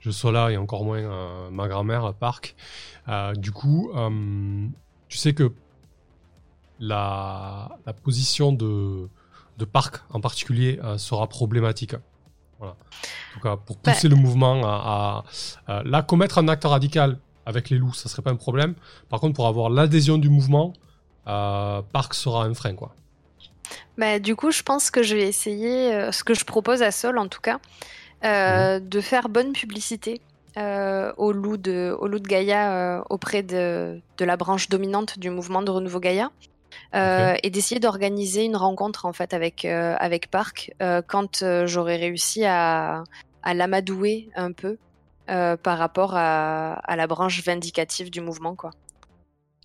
je 0.00 0.10
sois 0.10 0.32
là 0.32 0.50
et 0.50 0.56
encore 0.56 0.84
moins 0.84 0.98
euh, 0.98 1.50
ma 1.50 1.68
grand-mère, 1.68 2.14
Park. 2.14 2.54
du 3.36 3.52
coup, 3.52 3.90
tu 5.08 5.18
sais 5.18 5.34
que 5.34 5.52
la, 6.80 7.78
position 8.02 8.52
de, 8.52 9.08
de 9.58 9.64
Park 9.64 10.02
en 10.10 10.20
particulier 10.20 10.78
sera 10.98 11.26
problématique. 11.28 11.94
Voilà. 12.58 12.74
En 12.74 13.34
tout 13.34 13.40
cas, 13.40 13.56
pour 13.56 13.76
bah 13.76 13.92
pousser 13.92 14.08
le 14.08 14.16
mouvement 14.16 14.62
à, 14.64 15.24
à, 15.66 15.78
à, 15.80 16.02
commettre 16.02 16.38
un 16.38 16.46
acte 16.46 16.64
radical, 16.64 17.18
avec 17.46 17.70
les 17.70 17.78
loups, 17.78 17.94
ça 17.94 18.08
serait 18.08 18.22
pas 18.22 18.30
un 18.30 18.36
problème. 18.36 18.74
Par 19.08 19.20
contre, 19.20 19.34
pour 19.34 19.46
avoir 19.46 19.70
l'adhésion 19.70 20.18
du 20.18 20.28
mouvement, 20.28 20.72
euh, 21.26 21.82
Park 21.92 22.14
sera 22.14 22.44
un 22.44 22.54
frein, 22.54 22.74
quoi. 22.74 22.94
Bah, 23.96 24.18
du 24.18 24.36
coup, 24.36 24.50
je 24.50 24.62
pense 24.62 24.90
que 24.90 25.02
je 25.02 25.14
vais 25.16 25.26
essayer, 25.26 25.92
euh, 25.94 26.12
ce 26.12 26.24
que 26.24 26.34
je 26.34 26.44
propose 26.44 26.82
à 26.82 26.90
Sol 26.90 27.18
en 27.18 27.28
tout 27.28 27.40
cas, 27.40 27.58
euh, 28.24 28.78
mhm. 28.78 28.88
de 28.88 29.00
faire 29.00 29.28
bonne 29.28 29.52
publicité 29.52 30.20
au, 30.56 31.32
loup 31.32 31.56
de, 31.56 31.96
au 31.98 32.06
loup 32.06 32.20
de 32.20 32.28
Gaïa 32.28 33.02
auprès 33.10 33.42
de, 33.42 34.00
de, 34.18 34.24
la 34.24 34.36
branche 34.36 34.68
dominante 34.68 35.18
du 35.18 35.28
mouvement 35.28 35.62
de 35.62 35.70
renouveau 35.72 35.98
Gaïa. 35.98 36.30
et 36.94 37.50
d'essayer 37.50 37.80
d'organiser 37.80 38.44
une 38.44 38.54
rencontre 38.54 39.04
en 39.04 39.12
fait 39.12 39.34
avec, 39.34 39.64
avec 39.64 40.30
Park 40.30 40.72
quand 41.08 41.44
j'aurai 41.66 41.96
réussi 41.96 42.44
à, 42.44 43.02
à 43.42 43.54
l'amadouer 43.54 44.28
un 44.36 44.52
peu 44.52 44.78
euh, 45.30 45.56
par 45.56 45.78
rapport 45.78 46.12
à, 46.14 46.96
la 46.96 47.06
branche 47.06 47.42
vindicative 47.42 48.10
du 48.10 48.20
mouvement, 48.20 48.54
quoi. 48.54 48.70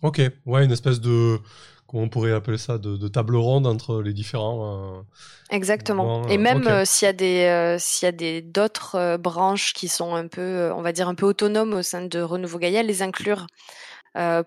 Ok, 0.02 0.22
ouais, 0.46 0.64
une 0.64 0.72
espèce 0.72 1.02
de 1.02 1.38
comment 1.86 2.04
on 2.04 2.10
pourrait 2.10 2.32
appeler 2.32 2.58
ça, 2.58 2.78
de, 2.78 3.08
table 3.10 3.36
ronde 3.36 3.68
entre 3.68 4.02
les 4.02 4.14
différents. 4.14 5.00
Euh, 5.00 5.02
Exactement. 5.50 6.26
Et 6.28 6.38
même 6.38 6.66
euh, 6.68 6.86
s'il 6.86 7.08
y 7.08 7.10
a 7.10 7.14
des 7.14 7.76
s'il 7.78 8.06
y 8.06 8.10
a 8.10 8.14
des 8.14 8.42
d'autres 8.42 9.18
branches 9.18 9.74
qui 9.74 9.90
sont 9.90 10.16
un 10.16 10.28
peu, 10.28 10.72
on 10.74 10.82
va 10.82 10.94
dire 10.94 11.10
un 11.10 11.16
peu 11.16 11.26
autonomes 11.26 11.74
au 11.74 11.82
sein 11.82 12.04
de 12.04 12.22
Renouveau 12.22 12.60
Gaïa, 12.60 12.82
les 12.82 13.02
inclure. 13.02 13.46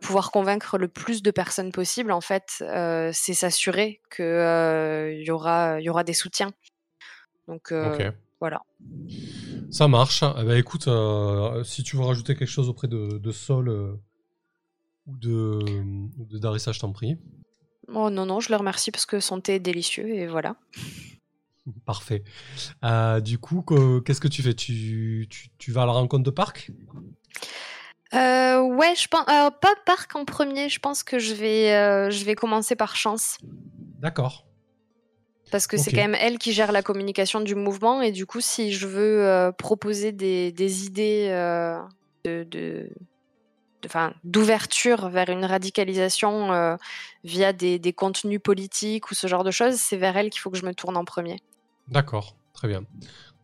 pouvoir 0.00 0.31
convaincre 0.31 0.78
le 0.78 0.88
plus 0.88 1.23
de 1.23 1.31
personnes 1.31 1.73
possible, 1.73 2.12
en 2.12 2.23
fait, 2.23 2.64
c'est 3.12 3.35
s'assurer 3.35 4.00
qu'il 4.14 5.25
y 5.26 5.31
aura, 5.31 5.78
y 5.78 5.90
aura 5.90 6.04
des 6.04 6.14
soutiens. 6.14 6.52
Donc, 7.49 7.71
voilà. 8.42 8.62
Ça 9.70 9.87
marche. 9.87 10.25
Eh 10.25 10.42
ben, 10.42 10.56
écoute, 10.56 10.88
euh, 10.88 11.62
si 11.62 11.84
tu 11.84 11.94
veux 11.94 12.02
rajouter 12.02 12.34
quelque 12.34 12.50
chose 12.50 12.68
auprès 12.68 12.88
de, 12.88 13.30
Sol 13.30 13.68
euh, 13.68 13.92
ou 15.06 15.16
de, 15.16 15.61
de 16.18 16.38
Darissa, 16.38 16.72
je 16.72 16.80
t'en 16.80 16.90
prie. 16.90 17.18
Oh 17.94 18.11
non, 18.11 18.26
non, 18.26 18.40
je 18.40 18.50
le 18.50 18.56
remercie 18.56 18.90
parce 18.90 19.06
que 19.06 19.20
son 19.20 19.40
thé 19.40 19.54
est 19.54 19.61
délicieux 19.61 20.08
et 20.08 20.26
voilà. 20.26 20.56
Parfait. 21.87 22.25
Euh, 22.84 23.20
du 23.20 23.38
coup, 23.38 23.64
qu'est-ce 24.04 24.20
que 24.20 24.26
tu 24.26 24.42
fais? 24.42 24.54
Tu, 24.54 25.28
tu, 25.58 25.70
vas 25.70 25.84
à 25.84 25.87
la 25.87 25.92
rencontre 25.92 26.25
de 26.25 26.30
Parc 26.30 26.72
Ouais, 28.12 28.94
je 28.96 29.06
pense. 29.06 29.25
pas 29.25 29.75
Parc 29.87 30.16
en 30.16 30.25
premier, 30.25 30.68
je 30.68 30.80
pense 30.80 31.04
que 31.04 31.20
je 31.20 31.34
vais, 31.34 32.11
je 32.11 32.25
vais 32.25 32.34
commencer 32.34 32.75
par 32.75 32.96
chance. 32.96 33.38
D'accord 34.00 34.51
parce 35.52 35.66
que 35.66 35.76
c'est 35.76 35.92
quand 35.92 36.00
même 36.00 36.16
elle 36.18 36.38
qui 36.38 36.52
gère 36.52 36.73
la 36.73 36.82
communication 36.82 37.40
du 37.40 37.54
mouvement 37.54 38.00
et 38.00 38.11
du 38.11 38.25
coup 38.25 38.40
si 38.40 38.73
je 38.73 38.87
veux 38.87 39.23
euh, 39.23 39.52
proposer 39.52 40.11
des, 40.11 40.87
idées 40.87 41.28
euh, 41.30 41.78
de, 42.25 42.88
d'ouverture 44.25 45.11
vers 45.11 45.28
une 45.28 45.44
radicalisation 45.44 46.52
euh, 46.52 46.76
via 47.23 47.52
des, 47.52 47.92
contenus 47.92 48.40
politiques 48.42 49.11
ou 49.11 49.14
ce 49.14 49.26
genre 49.26 49.44
de 49.44 49.50
choses, 49.50 49.75
c'est 49.75 49.99
vers 49.99 50.16
elle 50.16 50.30
qu'il 50.30 50.40
faut 50.40 50.50
que 50.50 50.56
je 50.56 50.64
me 50.64 50.73
tourne 50.73 50.97
en 50.97 51.04
premier. 51.04 51.37
D'accord. 51.88 52.35
très 52.54 52.68
bien. 52.68 52.85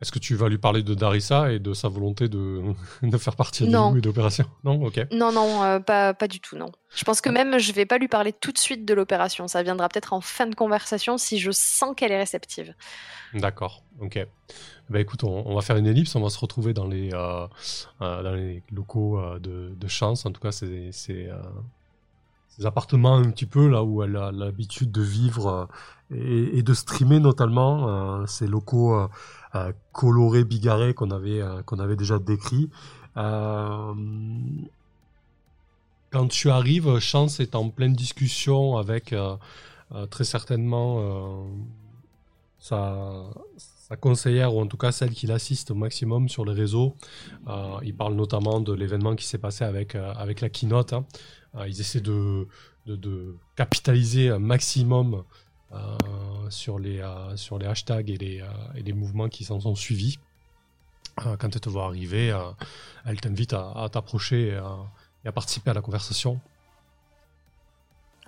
Est-ce 0.00 0.12
que 0.12 0.18
tu 0.20 0.36
vas 0.36 0.48
lui 0.48 0.58
parler 0.58 0.82
de 0.84 0.94
Darissa 0.94 1.50
et 1.50 1.58
de 1.58 1.74
sa 1.74 1.88
volonté 1.88 2.28
de, 2.28 2.62
de 3.02 3.18
faire 3.18 3.34
partie 3.34 3.66
de 3.66 4.06
l'opération 4.06 4.44
Non, 4.62 4.84
ok. 4.84 5.06
Non, 5.12 5.32
non, 5.32 5.64
euh, 5.64 5.80
pas, 5.80 6.14
pas 6.14 6.28
du 6.28 6.40
tout, 6.40 6.56
non. 6.56 6.70
Je 6.94 7.04
pense 7.04 7.20
que 7.20 7.28
même 7.28 7.58
je 7.58 7.72
vais 7.72 7.86
pas 7.86 7.98
lui 7.98 8.08
parler 8.08 8.32
tout 8.32 8.52
de 8.52 8.58
suite 8.58 8.84
de 8.84 8.94
l'opération. 8.94 9.48
Ça 9.48 9.62
viendra 9.62 9.88
peut-être 9.88 10.12
en 10.12 10.20
fin 10.20 10.46
de 10.46 10.54
conversation 10.54 11.18
si 11.18 11.38
je 11.38 11.50
sens 11.50 11.94
qu'elle 11.96 12.12
est 12.12 12.18
réceptive. 12.18 12.74
D'accord, 13.34 13.82
ok. 14.00 14.24
Bah 14.88 15.00
écoute, 15.00 15.24
on, 15.24 15.54
va 15.54 15.60
faire 15.60 15.76
une 15.76 15.86
ellipse, 15.86 16.14
on 16.14 16.22
va 16.22 16.30
se 16.30 16.38
retrouver 16.38 16.72
dans 16.72 16.86
les, 16.86 17.12
euh, 17.12 17.46
euh, 18.00 18.22
dans 18.22 18.32
les 18.32 18.62
locaux 18.72 19.20
de, 19.38 19.74
de, 19.76 19.88
Chance. 19.88 20.24
En 20.24 20.30
tout 20.32 20.40
cas, 20.40 20.52
c'est 20.52 20.92
ces 20.92 21.28
appartements 22.64 23.16
un 23.16 23.30
petit 23.30 23.46
peu 23.46 23.68
là 23.68 23.84
où 23.84 24.02
elle 24.02 24.16
a 24.16 24.32
l'habitude 24.32 24.90
de 24.90 25.02
vivre 25.02 25.68
et, 26.10 26.62
de 26.62 26.74
streamer 26.74 27.20
notamment. 27.20 28.26
ces 28.26 28.46
locaux 28.46 29.08
euh, 29.54 29.72
coloré, 29.92 30.44
bigarré 30.44 30.92
qu'on 30.92 31.10
avait, 31.10 31.40
euh, 31.40 31.62
qu'on 31.62 31.78
avait 31.78 31.96
déjà 31.96 32.18
décrit. 32.18 32.68
Euh, 33.16 33.94
quand 36.10 36.28
tu 36.28 36.50
arrives, 36.50 36.98
Chance 36.98 37.40
est 37.40 37.54
en 37.54 37.70
pleine 37.70 37.94
discussion 37.94 38.76
avec 38.76 39.14
très 40.10 40.24
certainement 40.24 41.46
sa, 42.58 43.24
conseillère, 44.00 44.54
ou 44.54 44.60
en 44.62 44.66
tout 44.66 44.78
cas 44.78 44.90
celle 44.90 45.10
qui 45.10 45.26
l'assiste 45.26 45.70
au 45.70 45.74
maximum 45.74 46.30
sur 46.30 46.46
les 46.46 46.54
réseaux. 46.54 46.96
il 47.82 47.94
parle 47.94 48.14
notamment 48.14 48.60
de 48.60 48.72
l'événement 48.72 49.16
qui 49.16 49.26
s'est 49.26 49.38
passé 49.38 49.64
avec, 49.64 49.94
avec 49.94 50.40
la 50.40 50.48
keynote. 50.48 50.94
Hein. 50.94 51.04
ils 51.66 51.78
essaient 51.78 52.00
de, 52.00 52.48
de, 52.86 53.36
capitaliser 53.54 54.30
un 54.30 54.38
maximum 54.38 55.14
euh, 55.14 55.22
sur, 56.50 56.78
les, 56.78 57.00
euh, 57.00 57.36
sur 57.36 57.58
les 57.58 57.66
hashtags 57.66 58.10
et 58.10 58.16
les, 58.16 58.40
euh, 58.40 58.46
et 58.74 58.82
les 58.82 58.92
mouvements 58.92 59.28
qui 59.28 59.44
s'en 59.44 59.60
sont 59.60 59.74
suivis. 59.74 60.18
quand 61.16 61.54
elle 61.54 61.60
te 61.60 61.68
voit 61.68 61.86
arriver, 61.86 62.36
elle 63.04 63.20
t'invite 63.20 63.52
à, 63.52 63.88
t'approcher 63.90 64.56
et, 65.24 65.28
à 65.28 65.32
participer 65.32 65.70
à 65.70 65.74
la 65.74 65.82
conversation. 65.82 66.40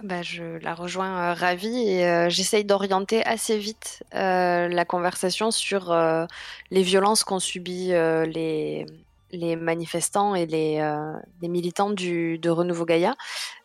Bah, 0.02 0.22
je 0.22 0.58
la 0.58 0.74
rejoins 0.74 1.34
ravie 1.34 1.88
et 1.88 2.30
j'essaye 2.30 2.64
d'orienter 2.64 3.24
assez 3.24 3.58
vite 3.58 4.02
la 4.12 4.84
conversation 4.84 5.52
sur 5.52 5.94
les 6.72 6.82
violences 6.82 7.22
qu'ont 7.22 7.38
subies 7.38 7.90
les, 7.90 8.86
les 9.32 9.56
manifestants 9.56 10.34
et 10.34 10.46
les, 10.46 10.78
euh, 10.80 11.12
militants 11.42 11.90
du, 11.90 12.38
de 12.38 12.50
Renouveau 12.50 12.84
Gaïa. 12.84 13.14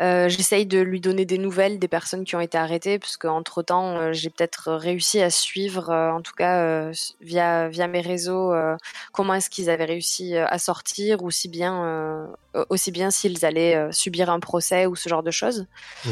Euh, 0.02 0.30
j'essaye 0.30 0.66
de 0.66 0.80
lui 0.80 1.00
donner 1.02 1.26
des 1.26 1.38
nouvelles 1.38 1.80
des 1.80 1.88
personnes 1.88 2.24
qui 2.24 2.36
ont 2.36 2.42
été 2.42 2.58
arrêtées, 2.58 3.00
puisque 3.00 3.26
entre 3.26 3.64
temps, 3.64 3.98
euh, 3.98 4.14
j'ai 4.14 4.30
peut-être 4.30 4.72
réussi 4.74 5.22
à 5.22 5.30
suivre, 5.30 5.90
en 5.92 6.22
tout 6.22 6.34
cas 6.36 6.92
via, 7.22 7.70
via 7.70 7.88
mes 7.88 8.02
réseaux, 8.02 8.54
comment 9.12 9.34
est-ce 9.34 9.50
qu'ils 9.50 9.70
avaient 9.70 9.86
réussi 9.86 10.36
à 10.38 10.58
sortir, 10.58 11.24
ou 11.24 11.32
si 11.32 11.50
bien, 11.50 12.28
aussi 12.70 12.92
bien 12.92 13.12
s'ils 13.12 13.46
allaient 13.46 13.92
subir 13.92 14.30
un 14.30 14.40
procès 14.40 14.86
ou 14.86 14.96
ce 14.96 15.10
genre 15.10 15.24
de 15.24 15.32
choses. 15.32 15.68
Mmh 16.06 16.12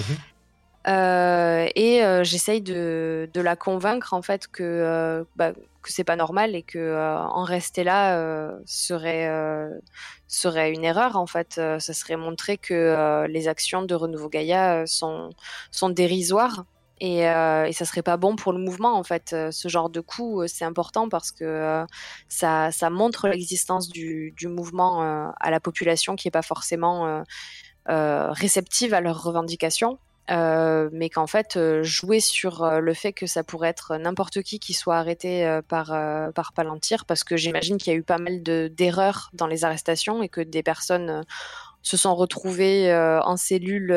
et 0.86 2.24
j'essaye 2.24 2.62
de, 2.62 3.30
la 3.36 3.56
convaincre 3.56 4.14
en 4.14 4.22
fait 4.22 4.48
que 4.48 5.26
bah, 5.36 5.54
que 5.84 5.92
c'est 5.92 6.04
pas 6.04 6.16
normal 6.16 6.56
et 6.56 6.64
que 6.64 6.80
euh, 6.80 7.20
en 7.20 7.44
rester 7.44 7.84
là 7.84 8.18
euh, 8.18 8.58
serait 8.66 9.28
euh, 9.28 9.70
une 10.74 10.84
erreur 10.84 11.18
en 11.18 11.28
fait. 11.28 11.56
ça 11.56 11.80
serait 11.80 12.16
montrer 12.16 12.58
que 12.58 13.28
les 13.30 13.48
actions 13.48 13.84
de 13.84 13.94
Renouveau 13.94 14.30
Gaïa 14.30 14.86
sont 14.88 15.30
dérisoires. 15.90 16.66
Et, 17.00 17.20
et, 17.20 17.74
ça 17.74 17.86
serait 17.86 18.02
pas 18.02 18.18
bon 18.18 18.36
pour 18.36 18.54
le 18.54 18.60
mouvement 18.60 18.98
en 18.98 19.04
fait. 19.04 19.36
ce 19.52 19.68
genre 19.68 19.90
de 19.90 20.00
coup, 20.00 20.44
c'est 20.48 20.66
important 20.66 21.10
parce 21.10 21.32
que 21.32 21.86
ça, 22.30 22.72
montre 22.90 23.28
l'existence 23.28 23.90
du, 23.90 24.34
du, 24.38 24.48
mouvement 24.48 25.02
à 25.40 25.52
la 25.52 25.60
population 25.60 26.16
qui 26.16 26.30
est 26.30 26.32
pas 26.32 26.42
forcément 26.42 27.24
réceptive 27.86 28.94
à 28.96 29.02
leurs 29.02 29.22
revendications. 29.22 30.00
Euh, 30.32 30.90
mais 30.94 31.10
qu'en 31.10 31.28
fait, 31.28 31.58
euh, 31.58 31.84
jouer 31.84 32.22
sur 32.22 32.64
euh, 32.64 32.80
le 32.80 32.94
fait 32.94 33.12
que 33.12 33.28
ça 33.28 33.44
pourrait 33.44 33.68
être 33.68 33.98
n'importe 33.98 34.42
qui 34.42 34.58
qui 34.58 34.74
soit 34.74 34.96
arrêté 34.96 35.60
par, 35.68 35.94
par 36.34 36.54
Palantir, 36.54 37.06
parce 37.06 37.24
que 37.24 37.36
j'imagine 37.38 37.78
qu'il 37.78 37.92
y 37.92 37.96
a 37.96 38.00
eu 38.00 38.04
pas 38.04 38.18
mal 38.18 38.42
d'erreurs 38.44 39.30
dans 39.34 39.48
les 39.48 39.66
arrestations 39.66 40.24
et 40.24 40.30
que 40.30 40.42
des 40.42 40.64
personnes 40.64 41.24
se 41.82 41.98
sont 41.98 42.16
retrouvées 42.16 42.94
en 42.94 43.36
cellule 43.36 43.94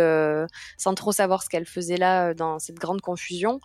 sans 0.77 0.95
trop 0.95 1.13
savoir 1.13 1.43
ce 1.43 1.49
qu'elles 1.49 1.67
faisaient 1.67 1.97
là 1.97 2.35
dans 2.35 2.59
cette 2.59 2.77
grande 2.77 3.01
confusion. 3.01 3.61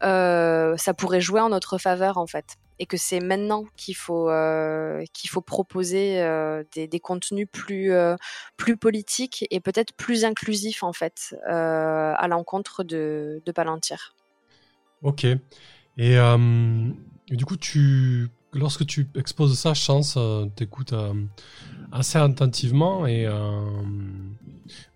ça 0.00 0.94
pourrait 0.96 1.20
jouer 1.20 1.40
en 1.40 1.50
notre 1.50 1.78
faveur 1.78 2.18
en 2.18 2.26
fait 2.26 2.56
et 2.82 2.86
que 2.86 2.96
c'est 2.96 3.20
maintenant 3.20 3.64
qu'il 3.76 3.94
faut 3.94 4.28
euh, 4.28 5.04
qu'il 5.12 5.30
faut 5.30 5.40
proposer 5.40 6.20
euh, 6.20 6.64
des, 6.74 6.88
des, 6.88 6.98
contenus 6.98 7.46
plus 7.50 7.92
euh, 7.92 8.16
plus 8.56 8.76
politiques 8.76 9.46
et 9.52 9.60
peut-être 9.60 9.94
plus 9.94 10.24
inclusifs 10.24 10.82
en 10.82 10.92
fait 10.92 11.36
à 11.46 12.26
l'encontre 12.28 12.82
de, 12.82 13.40
de 13.46 13.52
Palantir. 13.52 14.16
Ok. 15.02 15.24
Et, 15.96 16.16
du 17.30 17.44
coup, 17.44 17.56
tu 17.56 18.28
lorsque 18.52 18.84
tu 18.84 19.08
exposes 19.16 19.56
ça, 19.56 19.74
chance, 19.74 20.18
t'écoutes 20.56 20.94
assez 21.92 22.18
attentivement 22.18 23.06
et 23.06 23.28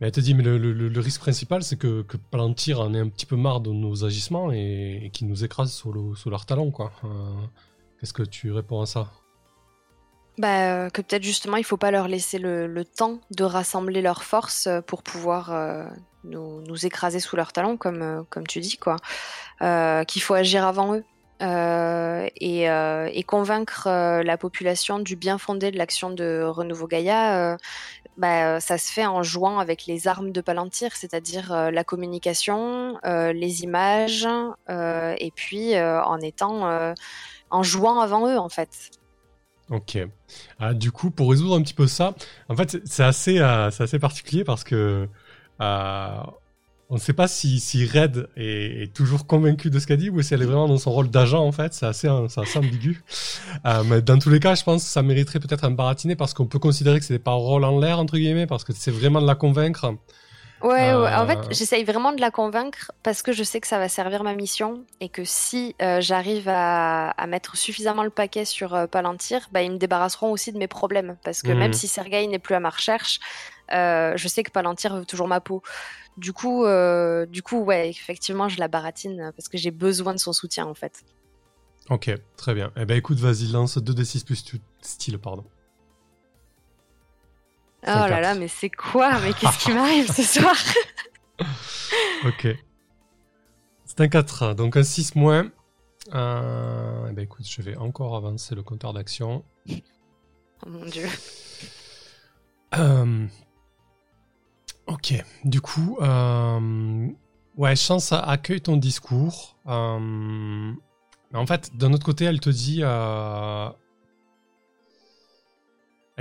mais 0.00 0.06
elle 0.06 0.12
te 0.12 0.20
dit 0.20 0.34
mais 0.34 0.42
le, 0.42 0.58
le, 0.58 1.00
risque 1.00 1.20
principal 1.20 1.62
c'est 1.62 1.76
que, 1.76 2.02
que, 2.02 2.16
Palantir 2.16 2.80
en 2.80 2.94
ait 2.94 3.00
un 3.00 3.08
petit 3.08 3.26
peu 3.26 3.36
marre 3.36 3.60
de 3.60 3.70
nos 3.70 4.04
agissements 4.04 4.50
et, 4.50 5.02
et 5.04 5.10
qu'ils 5.10 5.28
nous 5.28 5.44
écrasent 5.44 5.72
sous, 5.72 5.92
le, 5.92 6.16
sous 6.16 6.30
leur 6.30 6.46
talon 6.46 6.72
quoi. 6.72 6.90
Qu'est-ce 7.98 8.12
que 8.12 8.22
tu 8.22 8.52
réponds 8.52 8.82
à 8.82 8.86
ça? 8.86 9.10
Bah, 10.38 10.84
euh, 10.84 10.90
que 10.90 11.00
peut-être 11.00 11.22
justement 11.22 11.56
il 11.56 11.64
faut 11.64 11.78
pas 11.78 11.90
leur 11.90 12.08
laisser 12.08 12.38
le, 12.38 12.84
temps 12.84 13.20
de 13.30 13.44
rassembler 13.44 14.02
leurs 14.02 14.22
forces 14.22 14.66
euh, 14.66 14.82
pour 14.82 15.02
pouvoir 15.02 15.50
euh, 15.50 15.86
nous, 16.24 16.84
écraser 16.84 17.20
sous 17.20 17.36
leurs 17.36 17.52
talons, 17.52 17.78
comme, 17.78 18.26
comme 18.28 18.46
tu 18.46 18.60
dis, 18.60 18.76
quoi. 18.76 18.96
Qu'il 19.60 20.22
faut 20.22 20.34
agir 20.34 20.66
avant 20.66 20.94
eux. 20.94 21.04
Et, 21.40 22.64
et, 22.64 23.22
convaincre 23.22 23.88
la 24.22 24.36
population 24.36 24.98
du 24.98 25.14
bien 25.14 25.38
fondé 25.38 25.70
de 25.70 25.78
l'action 25.78 26.10
de 26.10 26.42
Renouveau 26.44 26.88
Gaïa, 26.88 27.56
bah, 28.16 28.58
ça 28.58 28.76
se 28.76 28.92
fait 28.92 29.06
en 29.06 29.22
jouant 29.22 29.60
avec 29.60 29.86
les 29.86 30.08
armes 30.08 30.32
de 30.32 30.40
Palantir, 30.40 30.96
c'est-à-dire 30.96 31.70
la 31.70 31.84
communication, 31.84 32.98
les 33.04 33.62
images, 33.62 34.26
et 34.68 35.30
puis 35.36 35.78
en 35.78 36.20
étant 36.20 36.94
en 37.50 37.62
jouant 37.62 38.00
avant 38.00 38.28
eux, 38.28 38.38
en 38.38 38.48
fait. 38.48 38.90
Ok. 39.70 39.98
Ah, 40.60 40.74
du 40.74 40.92
coup, 40.92 41.10
pour 41.10 41.30
résoudre 41.30 41.56
un 41.56 41.62
petit 41.62 41.74
peu 41.74 41.86
ça, 41.86 42.14
en 42.48 42.56
fait, 42.56 42.78
c'est 42.84 43.02
assez, 43.02 43.38
euh, 43.38 43.68
assez 43.68 43.98
particulier 43.98 44.44
parce 44.44 44.62
que 44.62 45.08
euh, 45.60 46.20
on 46.88 46.94
ne 46.94 47.00
sait 47.00 47.12
pas 47.12 47.26
si, 47.26 47.58
si 47.58 47.84
Red 47.84 48.28
est, 48.36 48.94
toujours 48.94 49.26
convaincu 49.26 49.70
de 49.70 49.78
ce 49.80 49.86
qu'elle 49.88 49.98
dit 49.98 50.10
ou 50.10 50.22
si 50.22 50.34
elle 50.34 50.42
est 50.42 50.46
vraiment 50.46 50.68
dans 50.68 50.76
son 50.76 50.92
rôle 50.92 51.10
d'agent, 51.10 51.44
en 51.44 51.50
fait. 51.50 51.74
C'est 51.74 51.86
assez, 51.86 52.06
assez 52.08 52.58
ambigu. 52.58 53.02
Euh, 53.64 53.82
mais 53.84 54.02
dans 54.02 54.18
tous 54.18 54.30
les 54.30 54.38
cas, 54.38 54.54
je 54.54 54.62
pense 54.62 54.84
que 54.84 54.90
ça 54.90 55.02
mériterait 55.02 55.40
peut-être 55.40 55.64
un 55.64 55.72
baratiné 55.72 56.14
parce 56.14 56.32
qu'on 56.32 56.46
peut 56.46 56.60
considérer 56.60 57.00
que 57.00 57.04
c'est 57.04 57.14
des 57.14 57.18
paroles 57.18 57.64
en 57.64 57.80
l'air, 57.80 57.98
entre 57.98 58.16
guillemets, 58.16 58.46
parce 58.46 58.62
que 58.62 58.72
c'est 58.72 58.92
vraiment 58.92 59.20
de 59.20 59.26
la 59.26 59.34
convaincre. 59.34 59.94
Ouais, 60.62 60.90
en 60.90 61.26
fait, 61.26 61.38
euh. 61.38 61.42
j'essaye 61.50 61.84
vraiment 61.84 62.12
de 62.12 62.20
la 62.20 62.30
convaincre 62.30 62.90
parce 63.02 63.22
que 63.22 63.32
je 63.32 63.42
sais 63.42 63.60
que 63.60 63.66
ça 63.66 63.78
va 63.78 63.88
servir 63.88 64.22
ma 64.22 64.34
mission 64.34 64.84
et 65.00 65.08
que 65.08 65.22
si 65.24 65.74
euh, 65.82 66.00
j'arrive 66.00 66.48
à, 66.48 67.12
mettre 67.28 67.56
suffisamment 67.56 68.02
le 68.02 68.10
paquet 68.10 68.44
sur 68.44 68.74
euh, 68.74 68.86
Palantir, 68.86 69.48
bah, 69.52 69.62
ils 69.62 69.70
me 69.70 69.76
débarrasseront 69.76 70.30
aussi 70.30 70.52
de 70.52 70.58
mes 70.58 70.68
problèmes. 70.68 71.16
Parce 71.24 71.42
que 71.42 71.52
même 71.52 71.70
mmh. 71.70 71.74
si 71.74 71.88
Sergei 71.88 72.26
n'est 72.26 72.38
plus 72.38 72.54
à 72.54 72.60
ma 72.60 72.70
recherche, 72.70 73.20
je 73.70 74.28
sais 74.28 74.42
que 74.42 74.50
Palantir 74.50 74.96
veut 74.96 75.04
toujours 75.04 75.28
ma 75.28 75.40
peau. 75.40 75.62
Du 76.16 76.32
coup, 76.32 76.64
du 77.28 77.42
coup, 77.42 77.58
ouais, 77.60 77.90
effectivement, 77.90 78.48
je 78.48 78.58
la 78.58 78.68
baratine 78.68 79.32
parce 79.36 79.48
que 79.48 79.58
j'ai 79.58 79.70
besoin 79.70 80.14
de 80.14 80.18
son 80.18 80.32
soutien 80.32 80.66
en 80.66 80.74
fait. 80.74 81.04
Ok, 81.90 82.10
très 82.36 82.54
bien. 82.54 82.72
Eh 82.76 82.84
ben 82.84 82.96
écoute, 82.96 83.18
vas-y, 83.18 83.46
lance 83.48 83.76
2d6 83.76 84.24
plus 84.24 84.42
style, 84.80 85.18
pardon. 85.18 85.44
Oh 87.88 87.90
là 87.90 88.20
là, 88.20 88.34
mais 88.34 88.48
c'est 88.48 88.70
quoi? 88.70 89.20
Mais 89.20 89.32
qu'est-ce 89.32 89.58
qui 89.58 89.72
m'arrive 89.72 90.10
ce 90.12 90.22
soir? 90.22 90.56
Ok. 92.24 92.48
C'est 93.84 94.00
un 94.00 94.08
4, 94.08 94.54
donc 94.54 94.76
un 94.76 94.82
6 94.82 95.14
moins. 95.14 95.50
Euh, 96.14 97.08
eh 97.10 97.12
ben 97.12 97.22
écoute, 97.22 97.46
je 97.48 97.62
vais 97.62 97.76
encore 97.76 98.16
avancer 98.16 98.54
le 98.54 98.62
compteur 98.62 98.92
d'action. 98.92 99.44
Oh 99.68 100.68
mon 100.68 100.84
dieu. 100.86 101.06
Euh, 102.76 103.26
ok, 104.86 105.14
du 105.44 105.60
coup, 105.60 105.98
euh, 106.00 107.08
ouais, 107.56 107.76
chance 107.76 108.12
accueille 108.12 108.60
ton 108.60 108.76
discours. 108.76 109.56
en 109.66 110.76
fait, 111.46 111.76
d'un 111.76 111.92
autre 111.92 112.04
côté, 112.04 112.24
elle 112.24 112.40
te 112.40 112.50
dit, 112.50 112.80
elle 112.80 113.74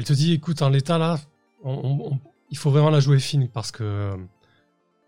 te 0.03 0.13
dit, 0.13 0.33
écoute, 0.33 0.61
en 0.61 0.69
l'état 0.69 0.97
là, 0.97 1.19
il 1.65 2.57
faut 2.57 2.69
vraiment 2.69 2.89
la 2.89 2.99
jouer 2.99 3.19
fine 3.19 3.49
parce 3.49 3.71
que 3.71 3.83
euh, 3.83 4.17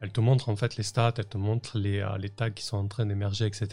elle 0.01 0.11
te 0.11 0.19
montre 0.19 0.49
en 0.49 0.55
fait 0.55 0.75
les 0.75 0.83
stats, 0.83 1.13
elle 1.17 1.27
te 1.27 1.37
montre 1.37 1.77
les, 1.77 1.99
euh, 1.99 2.27
tags 2.35 2.49
qui 2.49 2.63
sont 2.63 2.77
en 2.77 2.87
train 2.87 3.05
d'émerger, 3.05 3.45
etc. 3.45 3.67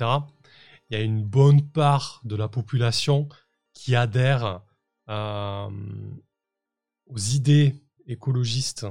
il 0.90 0.96
y 0.96 1.00
a 1.00 1.02
une 1.02 1.22
bonne 1.22 1.62
part 1.62 2.20
de 2.24 2.36
la 2.36 2.48
population 2.48 3.28
qui 3.72 3.96
adhère 3.96 4.60
aux 5.08 7.18
idées 7.18 7.74
écologistes 8.06 8.86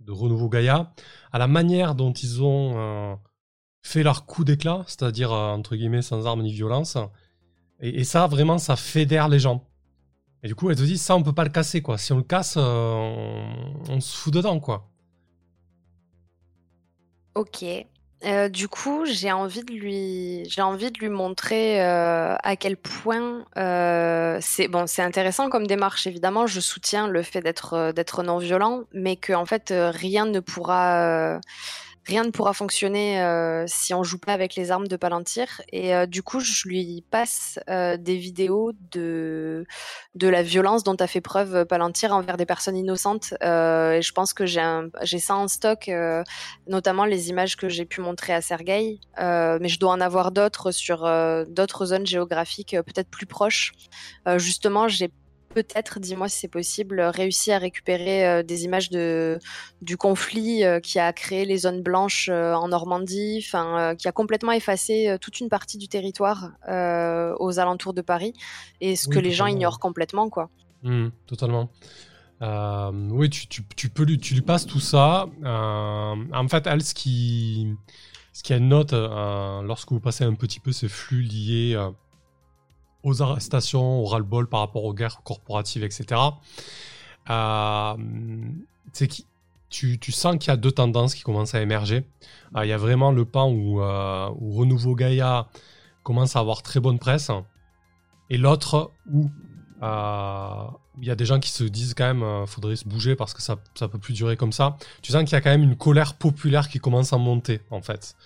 de 0.00 0.12
Renouveau 0.12 0.48
Gaïa, 0.48 0.94
à 1.32 1.38
la 1.38 1.46
manière 1.46 1.94
dont 1.94 2.12
ils 2.12 2.42
ont 2.42 3.18
fait 3.82 4.02
leur 4.02 4.24
coup 4.24 4.44
d'éclat, 4.44 4.84
c'est-à-dire 4.86 5.32
entre 5.32 5.76
guillemets 5.76 6.00
sans 6.00 6.26
armes 6.26 6.42
ni 6.42 6.52
violence. 6.52 6.96
Et, 7.80 8.04
ça, 8.04 8.26
vraiment, 8.26 8.58
ça 8.58 8.76
fédère 8.76 9.28
les 9.28 9.38
gens. 9.38 9.68
Et 10.42 10.48
du 10.48 10.54
coup, 10.54 10.70
elle 10.70 10.76
te 10.76 10.82
dit, 10.82 10.98
ça, 10.98 11.16
on 11.16 11.22
peut 11.22 11.32
pas 11.32 11.44
le 11.44 11.50
casser, 11.50 11.82
quoi. 11.82 11.98
Si 11.98 12.12
on 12.12 12.18
le 12.18 12.22
casse, 12.22 12.56
on 12.56 14.00
se 14.00 14.16
fout 14.16 14.32
dedans, 14.32 14.60
quoi. 14.60 14.88
Ok. 17.34 17.64
Euh, 18.24 18.48
du 18.48 18.66
coup, 18.66 19.04
j'ai 19.06 19.30
envie 19.30 19.62
de 19.62 19.72
lui, 19.72 20.42
j'ai 20.48 20.60
envie 20.60 20.90
de 20.90 20.98
lui 20.98 21.08
montrer 21.08 21.80
euh, 21.80 22.34
à 22.42 22.56
quel 22.56 22.76
point 22.76 23.44
euh, 23.56 24.38
c'est 24.40 24.66
bon, 24.66 24.88
c'est 24.88 25.02
intéressant 25.02 25.48
comme 25.48 25.68
démarche. 25.68 26.06
Évidemment, 26.08 26.48
je 26.48 26.58
soutiens 26.58 27.06
le 27.06 27.22
fait 27.22 27.40
d'être 27.40 27.92
d'être 27.92 28.24
non 28.24 28.38
violent, 28.38 28.82
mais 28.92 29.14
que 29.14 29.32
en 29.32 29.46
fait 29.46 29.72
rien 29.72 30.26
ne 30.26 30.40
pourra 30.40 31.38
rien 32.08 32.24
ne 32.24 32.30
pourra 32.30 32.54
fonctionner 32.54 33.22
euh, 33.22 33.64
si 33.66 33.92
on 33.92 34.02
joue 34.02 34.18
pas 34.18 34.32
avec 34.32 34.54
les 34.54 34.70
armes 34.70 34.88
de 34.88 34.96
Palantir. 34.96 35.60
Et 35.72 35.94
euh, 35.94 36.06
du 36.06 36.22
coup, 36.22 36.40
je 36.40 36.66
lui 36.66 37.04
passe 37.10 37.58
euh, 37.68 37.98
des 37.98 38.16
vidéos 38.16 38.72
de, 38.92 39.66
de 40.14 40.28
la 40.28 40.42
violence 40.42 40.84
dont 40.84 40.96
a 40.96 41.06
fait 41.06 41.20
preuve 41.20 41.66
Palantir 41.66 42.14
envers 42.14 42.38
des 42.38 42.46
personnes 42.46 42.76
innocentes. 42.76 43.34
et 43.42 44.00
je 44.02 44.12
pense 44.12 44.32
que 44.32 44.46
j'ai 44.46 45.18
ça 45.18 45.36
en 45.36 45.48
stock, 45.48 45.90
notamment 46.66 47.04
les 47.04 47.28
images 47.28 47.56
que 47.56 47.68
j'ai 47.68 47.84
pu 47.84 48.00
montrer 48.00 48.32
à 48.32 48.40
Sergei. 48.40 49.00
mais 49.18 49.68
je 49.68 49.78
dois 49.78 49.92
en 49.92 50.00
avoir 50.00 50.32
d'autres 50.32 50.70
sur 50.70 51.02
d'autres 51.48 51.86
zones 51.86 52.06
géographiques 52.06 52.76
peut-être 52.86 53.10
plus 53.10 53.26
proches. 53.26 53.72
justement, 54.38 54.88
j'ai 54.88 55.10
peut-être, 55.62 55.98
dis-moi 55.98 56.28
si 56.28 56.38
c'est 56.38 56.48
possible, 56.48 57.00
réussi 57.00 57.50
à 57.50 57.58
récupérer 57.58 58.24
euh, 58.24 58.42
des 58.44 58.64
images 58.64 58.90
de, 58.90 59.40
du 59.82 59.96
conflit 59.96 60.62
euh, 60.62 60.78
qui 60.78 61.00
a 61.00 61.12
créé 61.12 61.44
les 61.44 61.58
zones 61.58 61.82
blanches 61.82 62.28
euh, 62.30 62.54
en 62.54 62.68
Normandie, 62.68 63.42
enfin, 63.44 63.96
qui 63.98 64.06
a 64.06 64.12
complètement 64.12 64.52
effacé 64.52 65.16
toute 65.20 65.40
une 65.40 65.48
partie 65.48 65.76
du 65.76 65.88
territoire 65.88 66.50
aux 67.40 67.58
alentours 67.58 67.92
de 67.92 68.02
Paris, 68.02 68.34
et 68.80 68.94
ce 68.94 69.08
que 69.08 69.18
les 69.18 69.32
gens 69.32 69.46
ignorent 69.46 69.80
complètement, 69.80 70.28
quoi. 70.28 70.48
Mmh, 70.84 71.08
totalement. 71.26 71.70
oui, 72.40 73.30
tu, 73.30 73.48
tu, 73.48 73.64
tu, 73.76 73.88
peux 73.88 74.04
lui, 74.04 74.18
tu 74.18 74.34
lui 74.34 74.42
passes 74.42 74.66
tout 74.66 74.80
ça. 74.80 75.26
en 75.44 76.48
fait, 76.48 76.66
elle, 76.66 76.82
ce 76.82 76.94
qui, 76.94 77.74
ce 78.32 78.42
qui 78.44 78.58
note 78.60 78.92
lorsque 78.92 79.90
vous 79.90 80.00
passez 80.00 80.22
un 80.22 80.34
petit 80.34 80.60
peu 80.60 80.70
ces 80.70 80.88
flux 80.88 81.22
liés 81.22 81.76
aux 83.02 83.22
arrestations, 83.22 84.00
au 84.00 84.04
ras-le-bol 84.04 84.48
par 84.48 84.60
rapport 84.60 84.84
aux 84.84 84.94
guerres 84.94 85.22
corporatives, 85.22 85.84
etc. 85.84 86.20
Euh, 87.30 87.94
tu, 89.70 89.98
tu, 89.98 90.12
sens 90.12 90.36
qu'il 90.38 90.48
y 90.48 90.54
a 90.54 90.56
deux 90.56 90.72
tendances 90.72 91.14
qui 91.14 91.22
commencent 91.22 91.54
à 91.54 91.60
émerger. 91.60 92.04
Euh, 92.56 92.64
il 92.64 92.68
y 92.68 92.72
a 92.72 92.78
vraiment 92.78 93.12
le 93.12 93.24
pan 93.24 93.50
où, 93.50 93.82
euh, 93.82 94.30
où, 94.38 94.54
Renouveau 94.54 94.94
Gaïa 94.94 95.48
commence 96.02 96.36
à 96.36 96.40
avoir 96.40 96.62
très 96.62 96.80
bonne 96.80 96.98
presse, 96.98 97.30
et 98.30 98.38
l'autre 98.38 98.92
où 99.12 99.30
euh, 99.82 100.64
il 101.00 101.06
y 101.06 101.10
a 101.10 101.14
des 101.14 101.26
gens 101.26 101.38
qui 101.38 101.50
se 101.50 101.64
disent 101.64 101.94
quand 101.94 102.12
même 102.12 102.46
faudrait 102.46 102.76
se 102.76 102.88
bouger 102.88 103.14
parce 103.14 103.34
que 103.34 103.42
ça 103.42 103.56
ne 103.80 103.86
peut 103.86 103.98
plus 103.98 104.14
durer 104.14 104.36
comme 104.36 104.52
ça. 104.52 104.76
Tu 105.02 105.12
sens 105.12 105.22
qu'il 105.24 105.32
y 105.32 105.36
a 105.36 105.40
quand 105.40 105.50
même 105.50 105.62
une 105.62 105.76
colère 105.76 106.14
populaire 106.14 106.68
qui 106.68 106.78
commence 106.78 107.12
à 107.12 107.18
monter 107.18 107.60
en 107.70 107.82
fait 107.82 108.16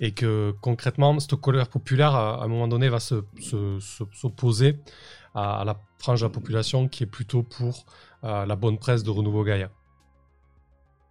et 0.00 0.12
que 0.12 0.54
concrètement, 0.60 1.18
cette 1.18 1.34
colère 1.36 1.68
populaire, 1.68 2.14
à 2.14 2.44
un 2.44 2.48
moment 2.48 2.68
donné, 2.68 2.88
va 2.88 3.00
s'opposer 3.00 4.72
se, 4.72 5.38
à, 5.38 5.64
la 5.64 5.76
frange 5.98 6.20
de 6.20 6.26
la 6.26 6.30
population 6.30 6.88
qui 6.88 7.04
est 7.04 7.06
plutôt 7.06 7.42
pour 7.42 7.84
euh, 8.24 8.46
la 8.46 8.56
bonne 8.56 8.78
presse 8.78 9.02
de 9.02 9.10
Renouveau 9.10 9.44
Gaïa. 9.44 9.70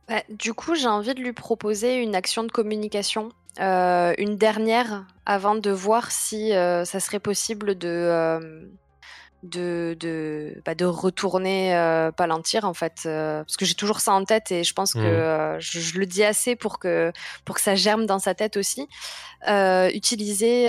Bah, 0.07 0.23
du 0.29 0.53
coup, 0.53 0.75
j'ai 0.75 0.87
envie 0.87 1.13
de 1.13 1.19
lui 1.19 1.33
proposer 1.33 2.01
une 2.01 2.15
action 2.15 2.43
de 2.43 2.51
communication, 2.51 3.29
euh, 3.59 4.13
une 4.17 4.37
dernière, 4.37 5.05
avant 5.25 5.55
de 5.55 5.69
voir 5.69 6.11
si 6.11 6.53
euh, 6.53 6.85
ça 6.85 6.99
serait 6.99 7.19
possible 7.19 7.77
de 7.77 8.69
de, 9.47 9.97
de, 9.99 10.61
bah, 10.65 10.75
de 10.75 10.85
retourner 10.85 11.75
euh, 11.75 12.11
Palantir 12.11 12.65
en 12.65 12.73
fait 12.73 13.03
euh, 13.05 13.43
parce 13.43 13.57
que 13.57 13.65
j'ai 13.65 13.73
toujours 13.73 13.99
ça 13.99 14.13
en 14.13 14.23
tête 14.23 14.51
et 14.51 14.63
je 14.63 14.73
pense 14.73 14.93
que 14.93 14.99
mmh. 14.99 15.03
euh, 15.03 15.59
je, 15.59 15.97
le 15.97 16.05
dis 16.05 16.23
assez 16.23 16.55
pour 16.55 16.79
que 16.79 17.11
pour 17.45 17.55
que 17.55 17.61
ça 17.61 17.75
germe 17.75 18.05
dans 18.05 18.19
sa 18.19 18.35
tête 18.35 18.57
aussi. 18.57 18.87
Utiliser 19.47 20.67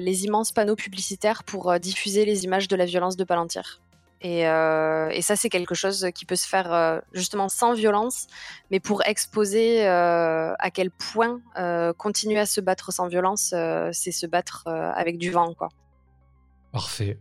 les 0.00 0.24
immenses 0.24 0.52
panneaux 0.52 0.76
publicitaires 0.76 1.44
pour 1.44 1.78
diffuser 1.80 2.24
les 2.24 2.44
images 2.44 2.68
de 2.68 2.76
la 2.76 2.84
violence 2.84 3.16
de 3.16 3.24
Palantir. 3.24 3.80
Et, 4.20 4.42
et 4.42 5.22
ça 5.22 5.34
c'est 5.34 5.48
quelque 5.48 5.74
chose 5.74 6.08
qui 6.14 6.24
peut 6.26 6.36
se 6.36 6.46
faire 6.46 7.00
justement 7.12 7.48
sans 7.48 7.72
violence 7.72 8.26
mais 8.70 8.80
pour 8.80 9.04
exposer 9.06 9.86
à 9.86 10.70
quel 10.72 10.90
point 10.90 11.40
continuer 11.96 12.38
à 12.38 12.46
se 12.46 12.60
battre 12.60 12.92
sans 12.92 13.08
violence 13.08 13.54
c'est 13.92 14.12
se 14.12 14.26
battre 14.26 14.68
avec 14.68 15.18
du 15.18 15.30
vent 15.30 15.54
quoi. 15.54 15.70
Parfait 16.70 17.18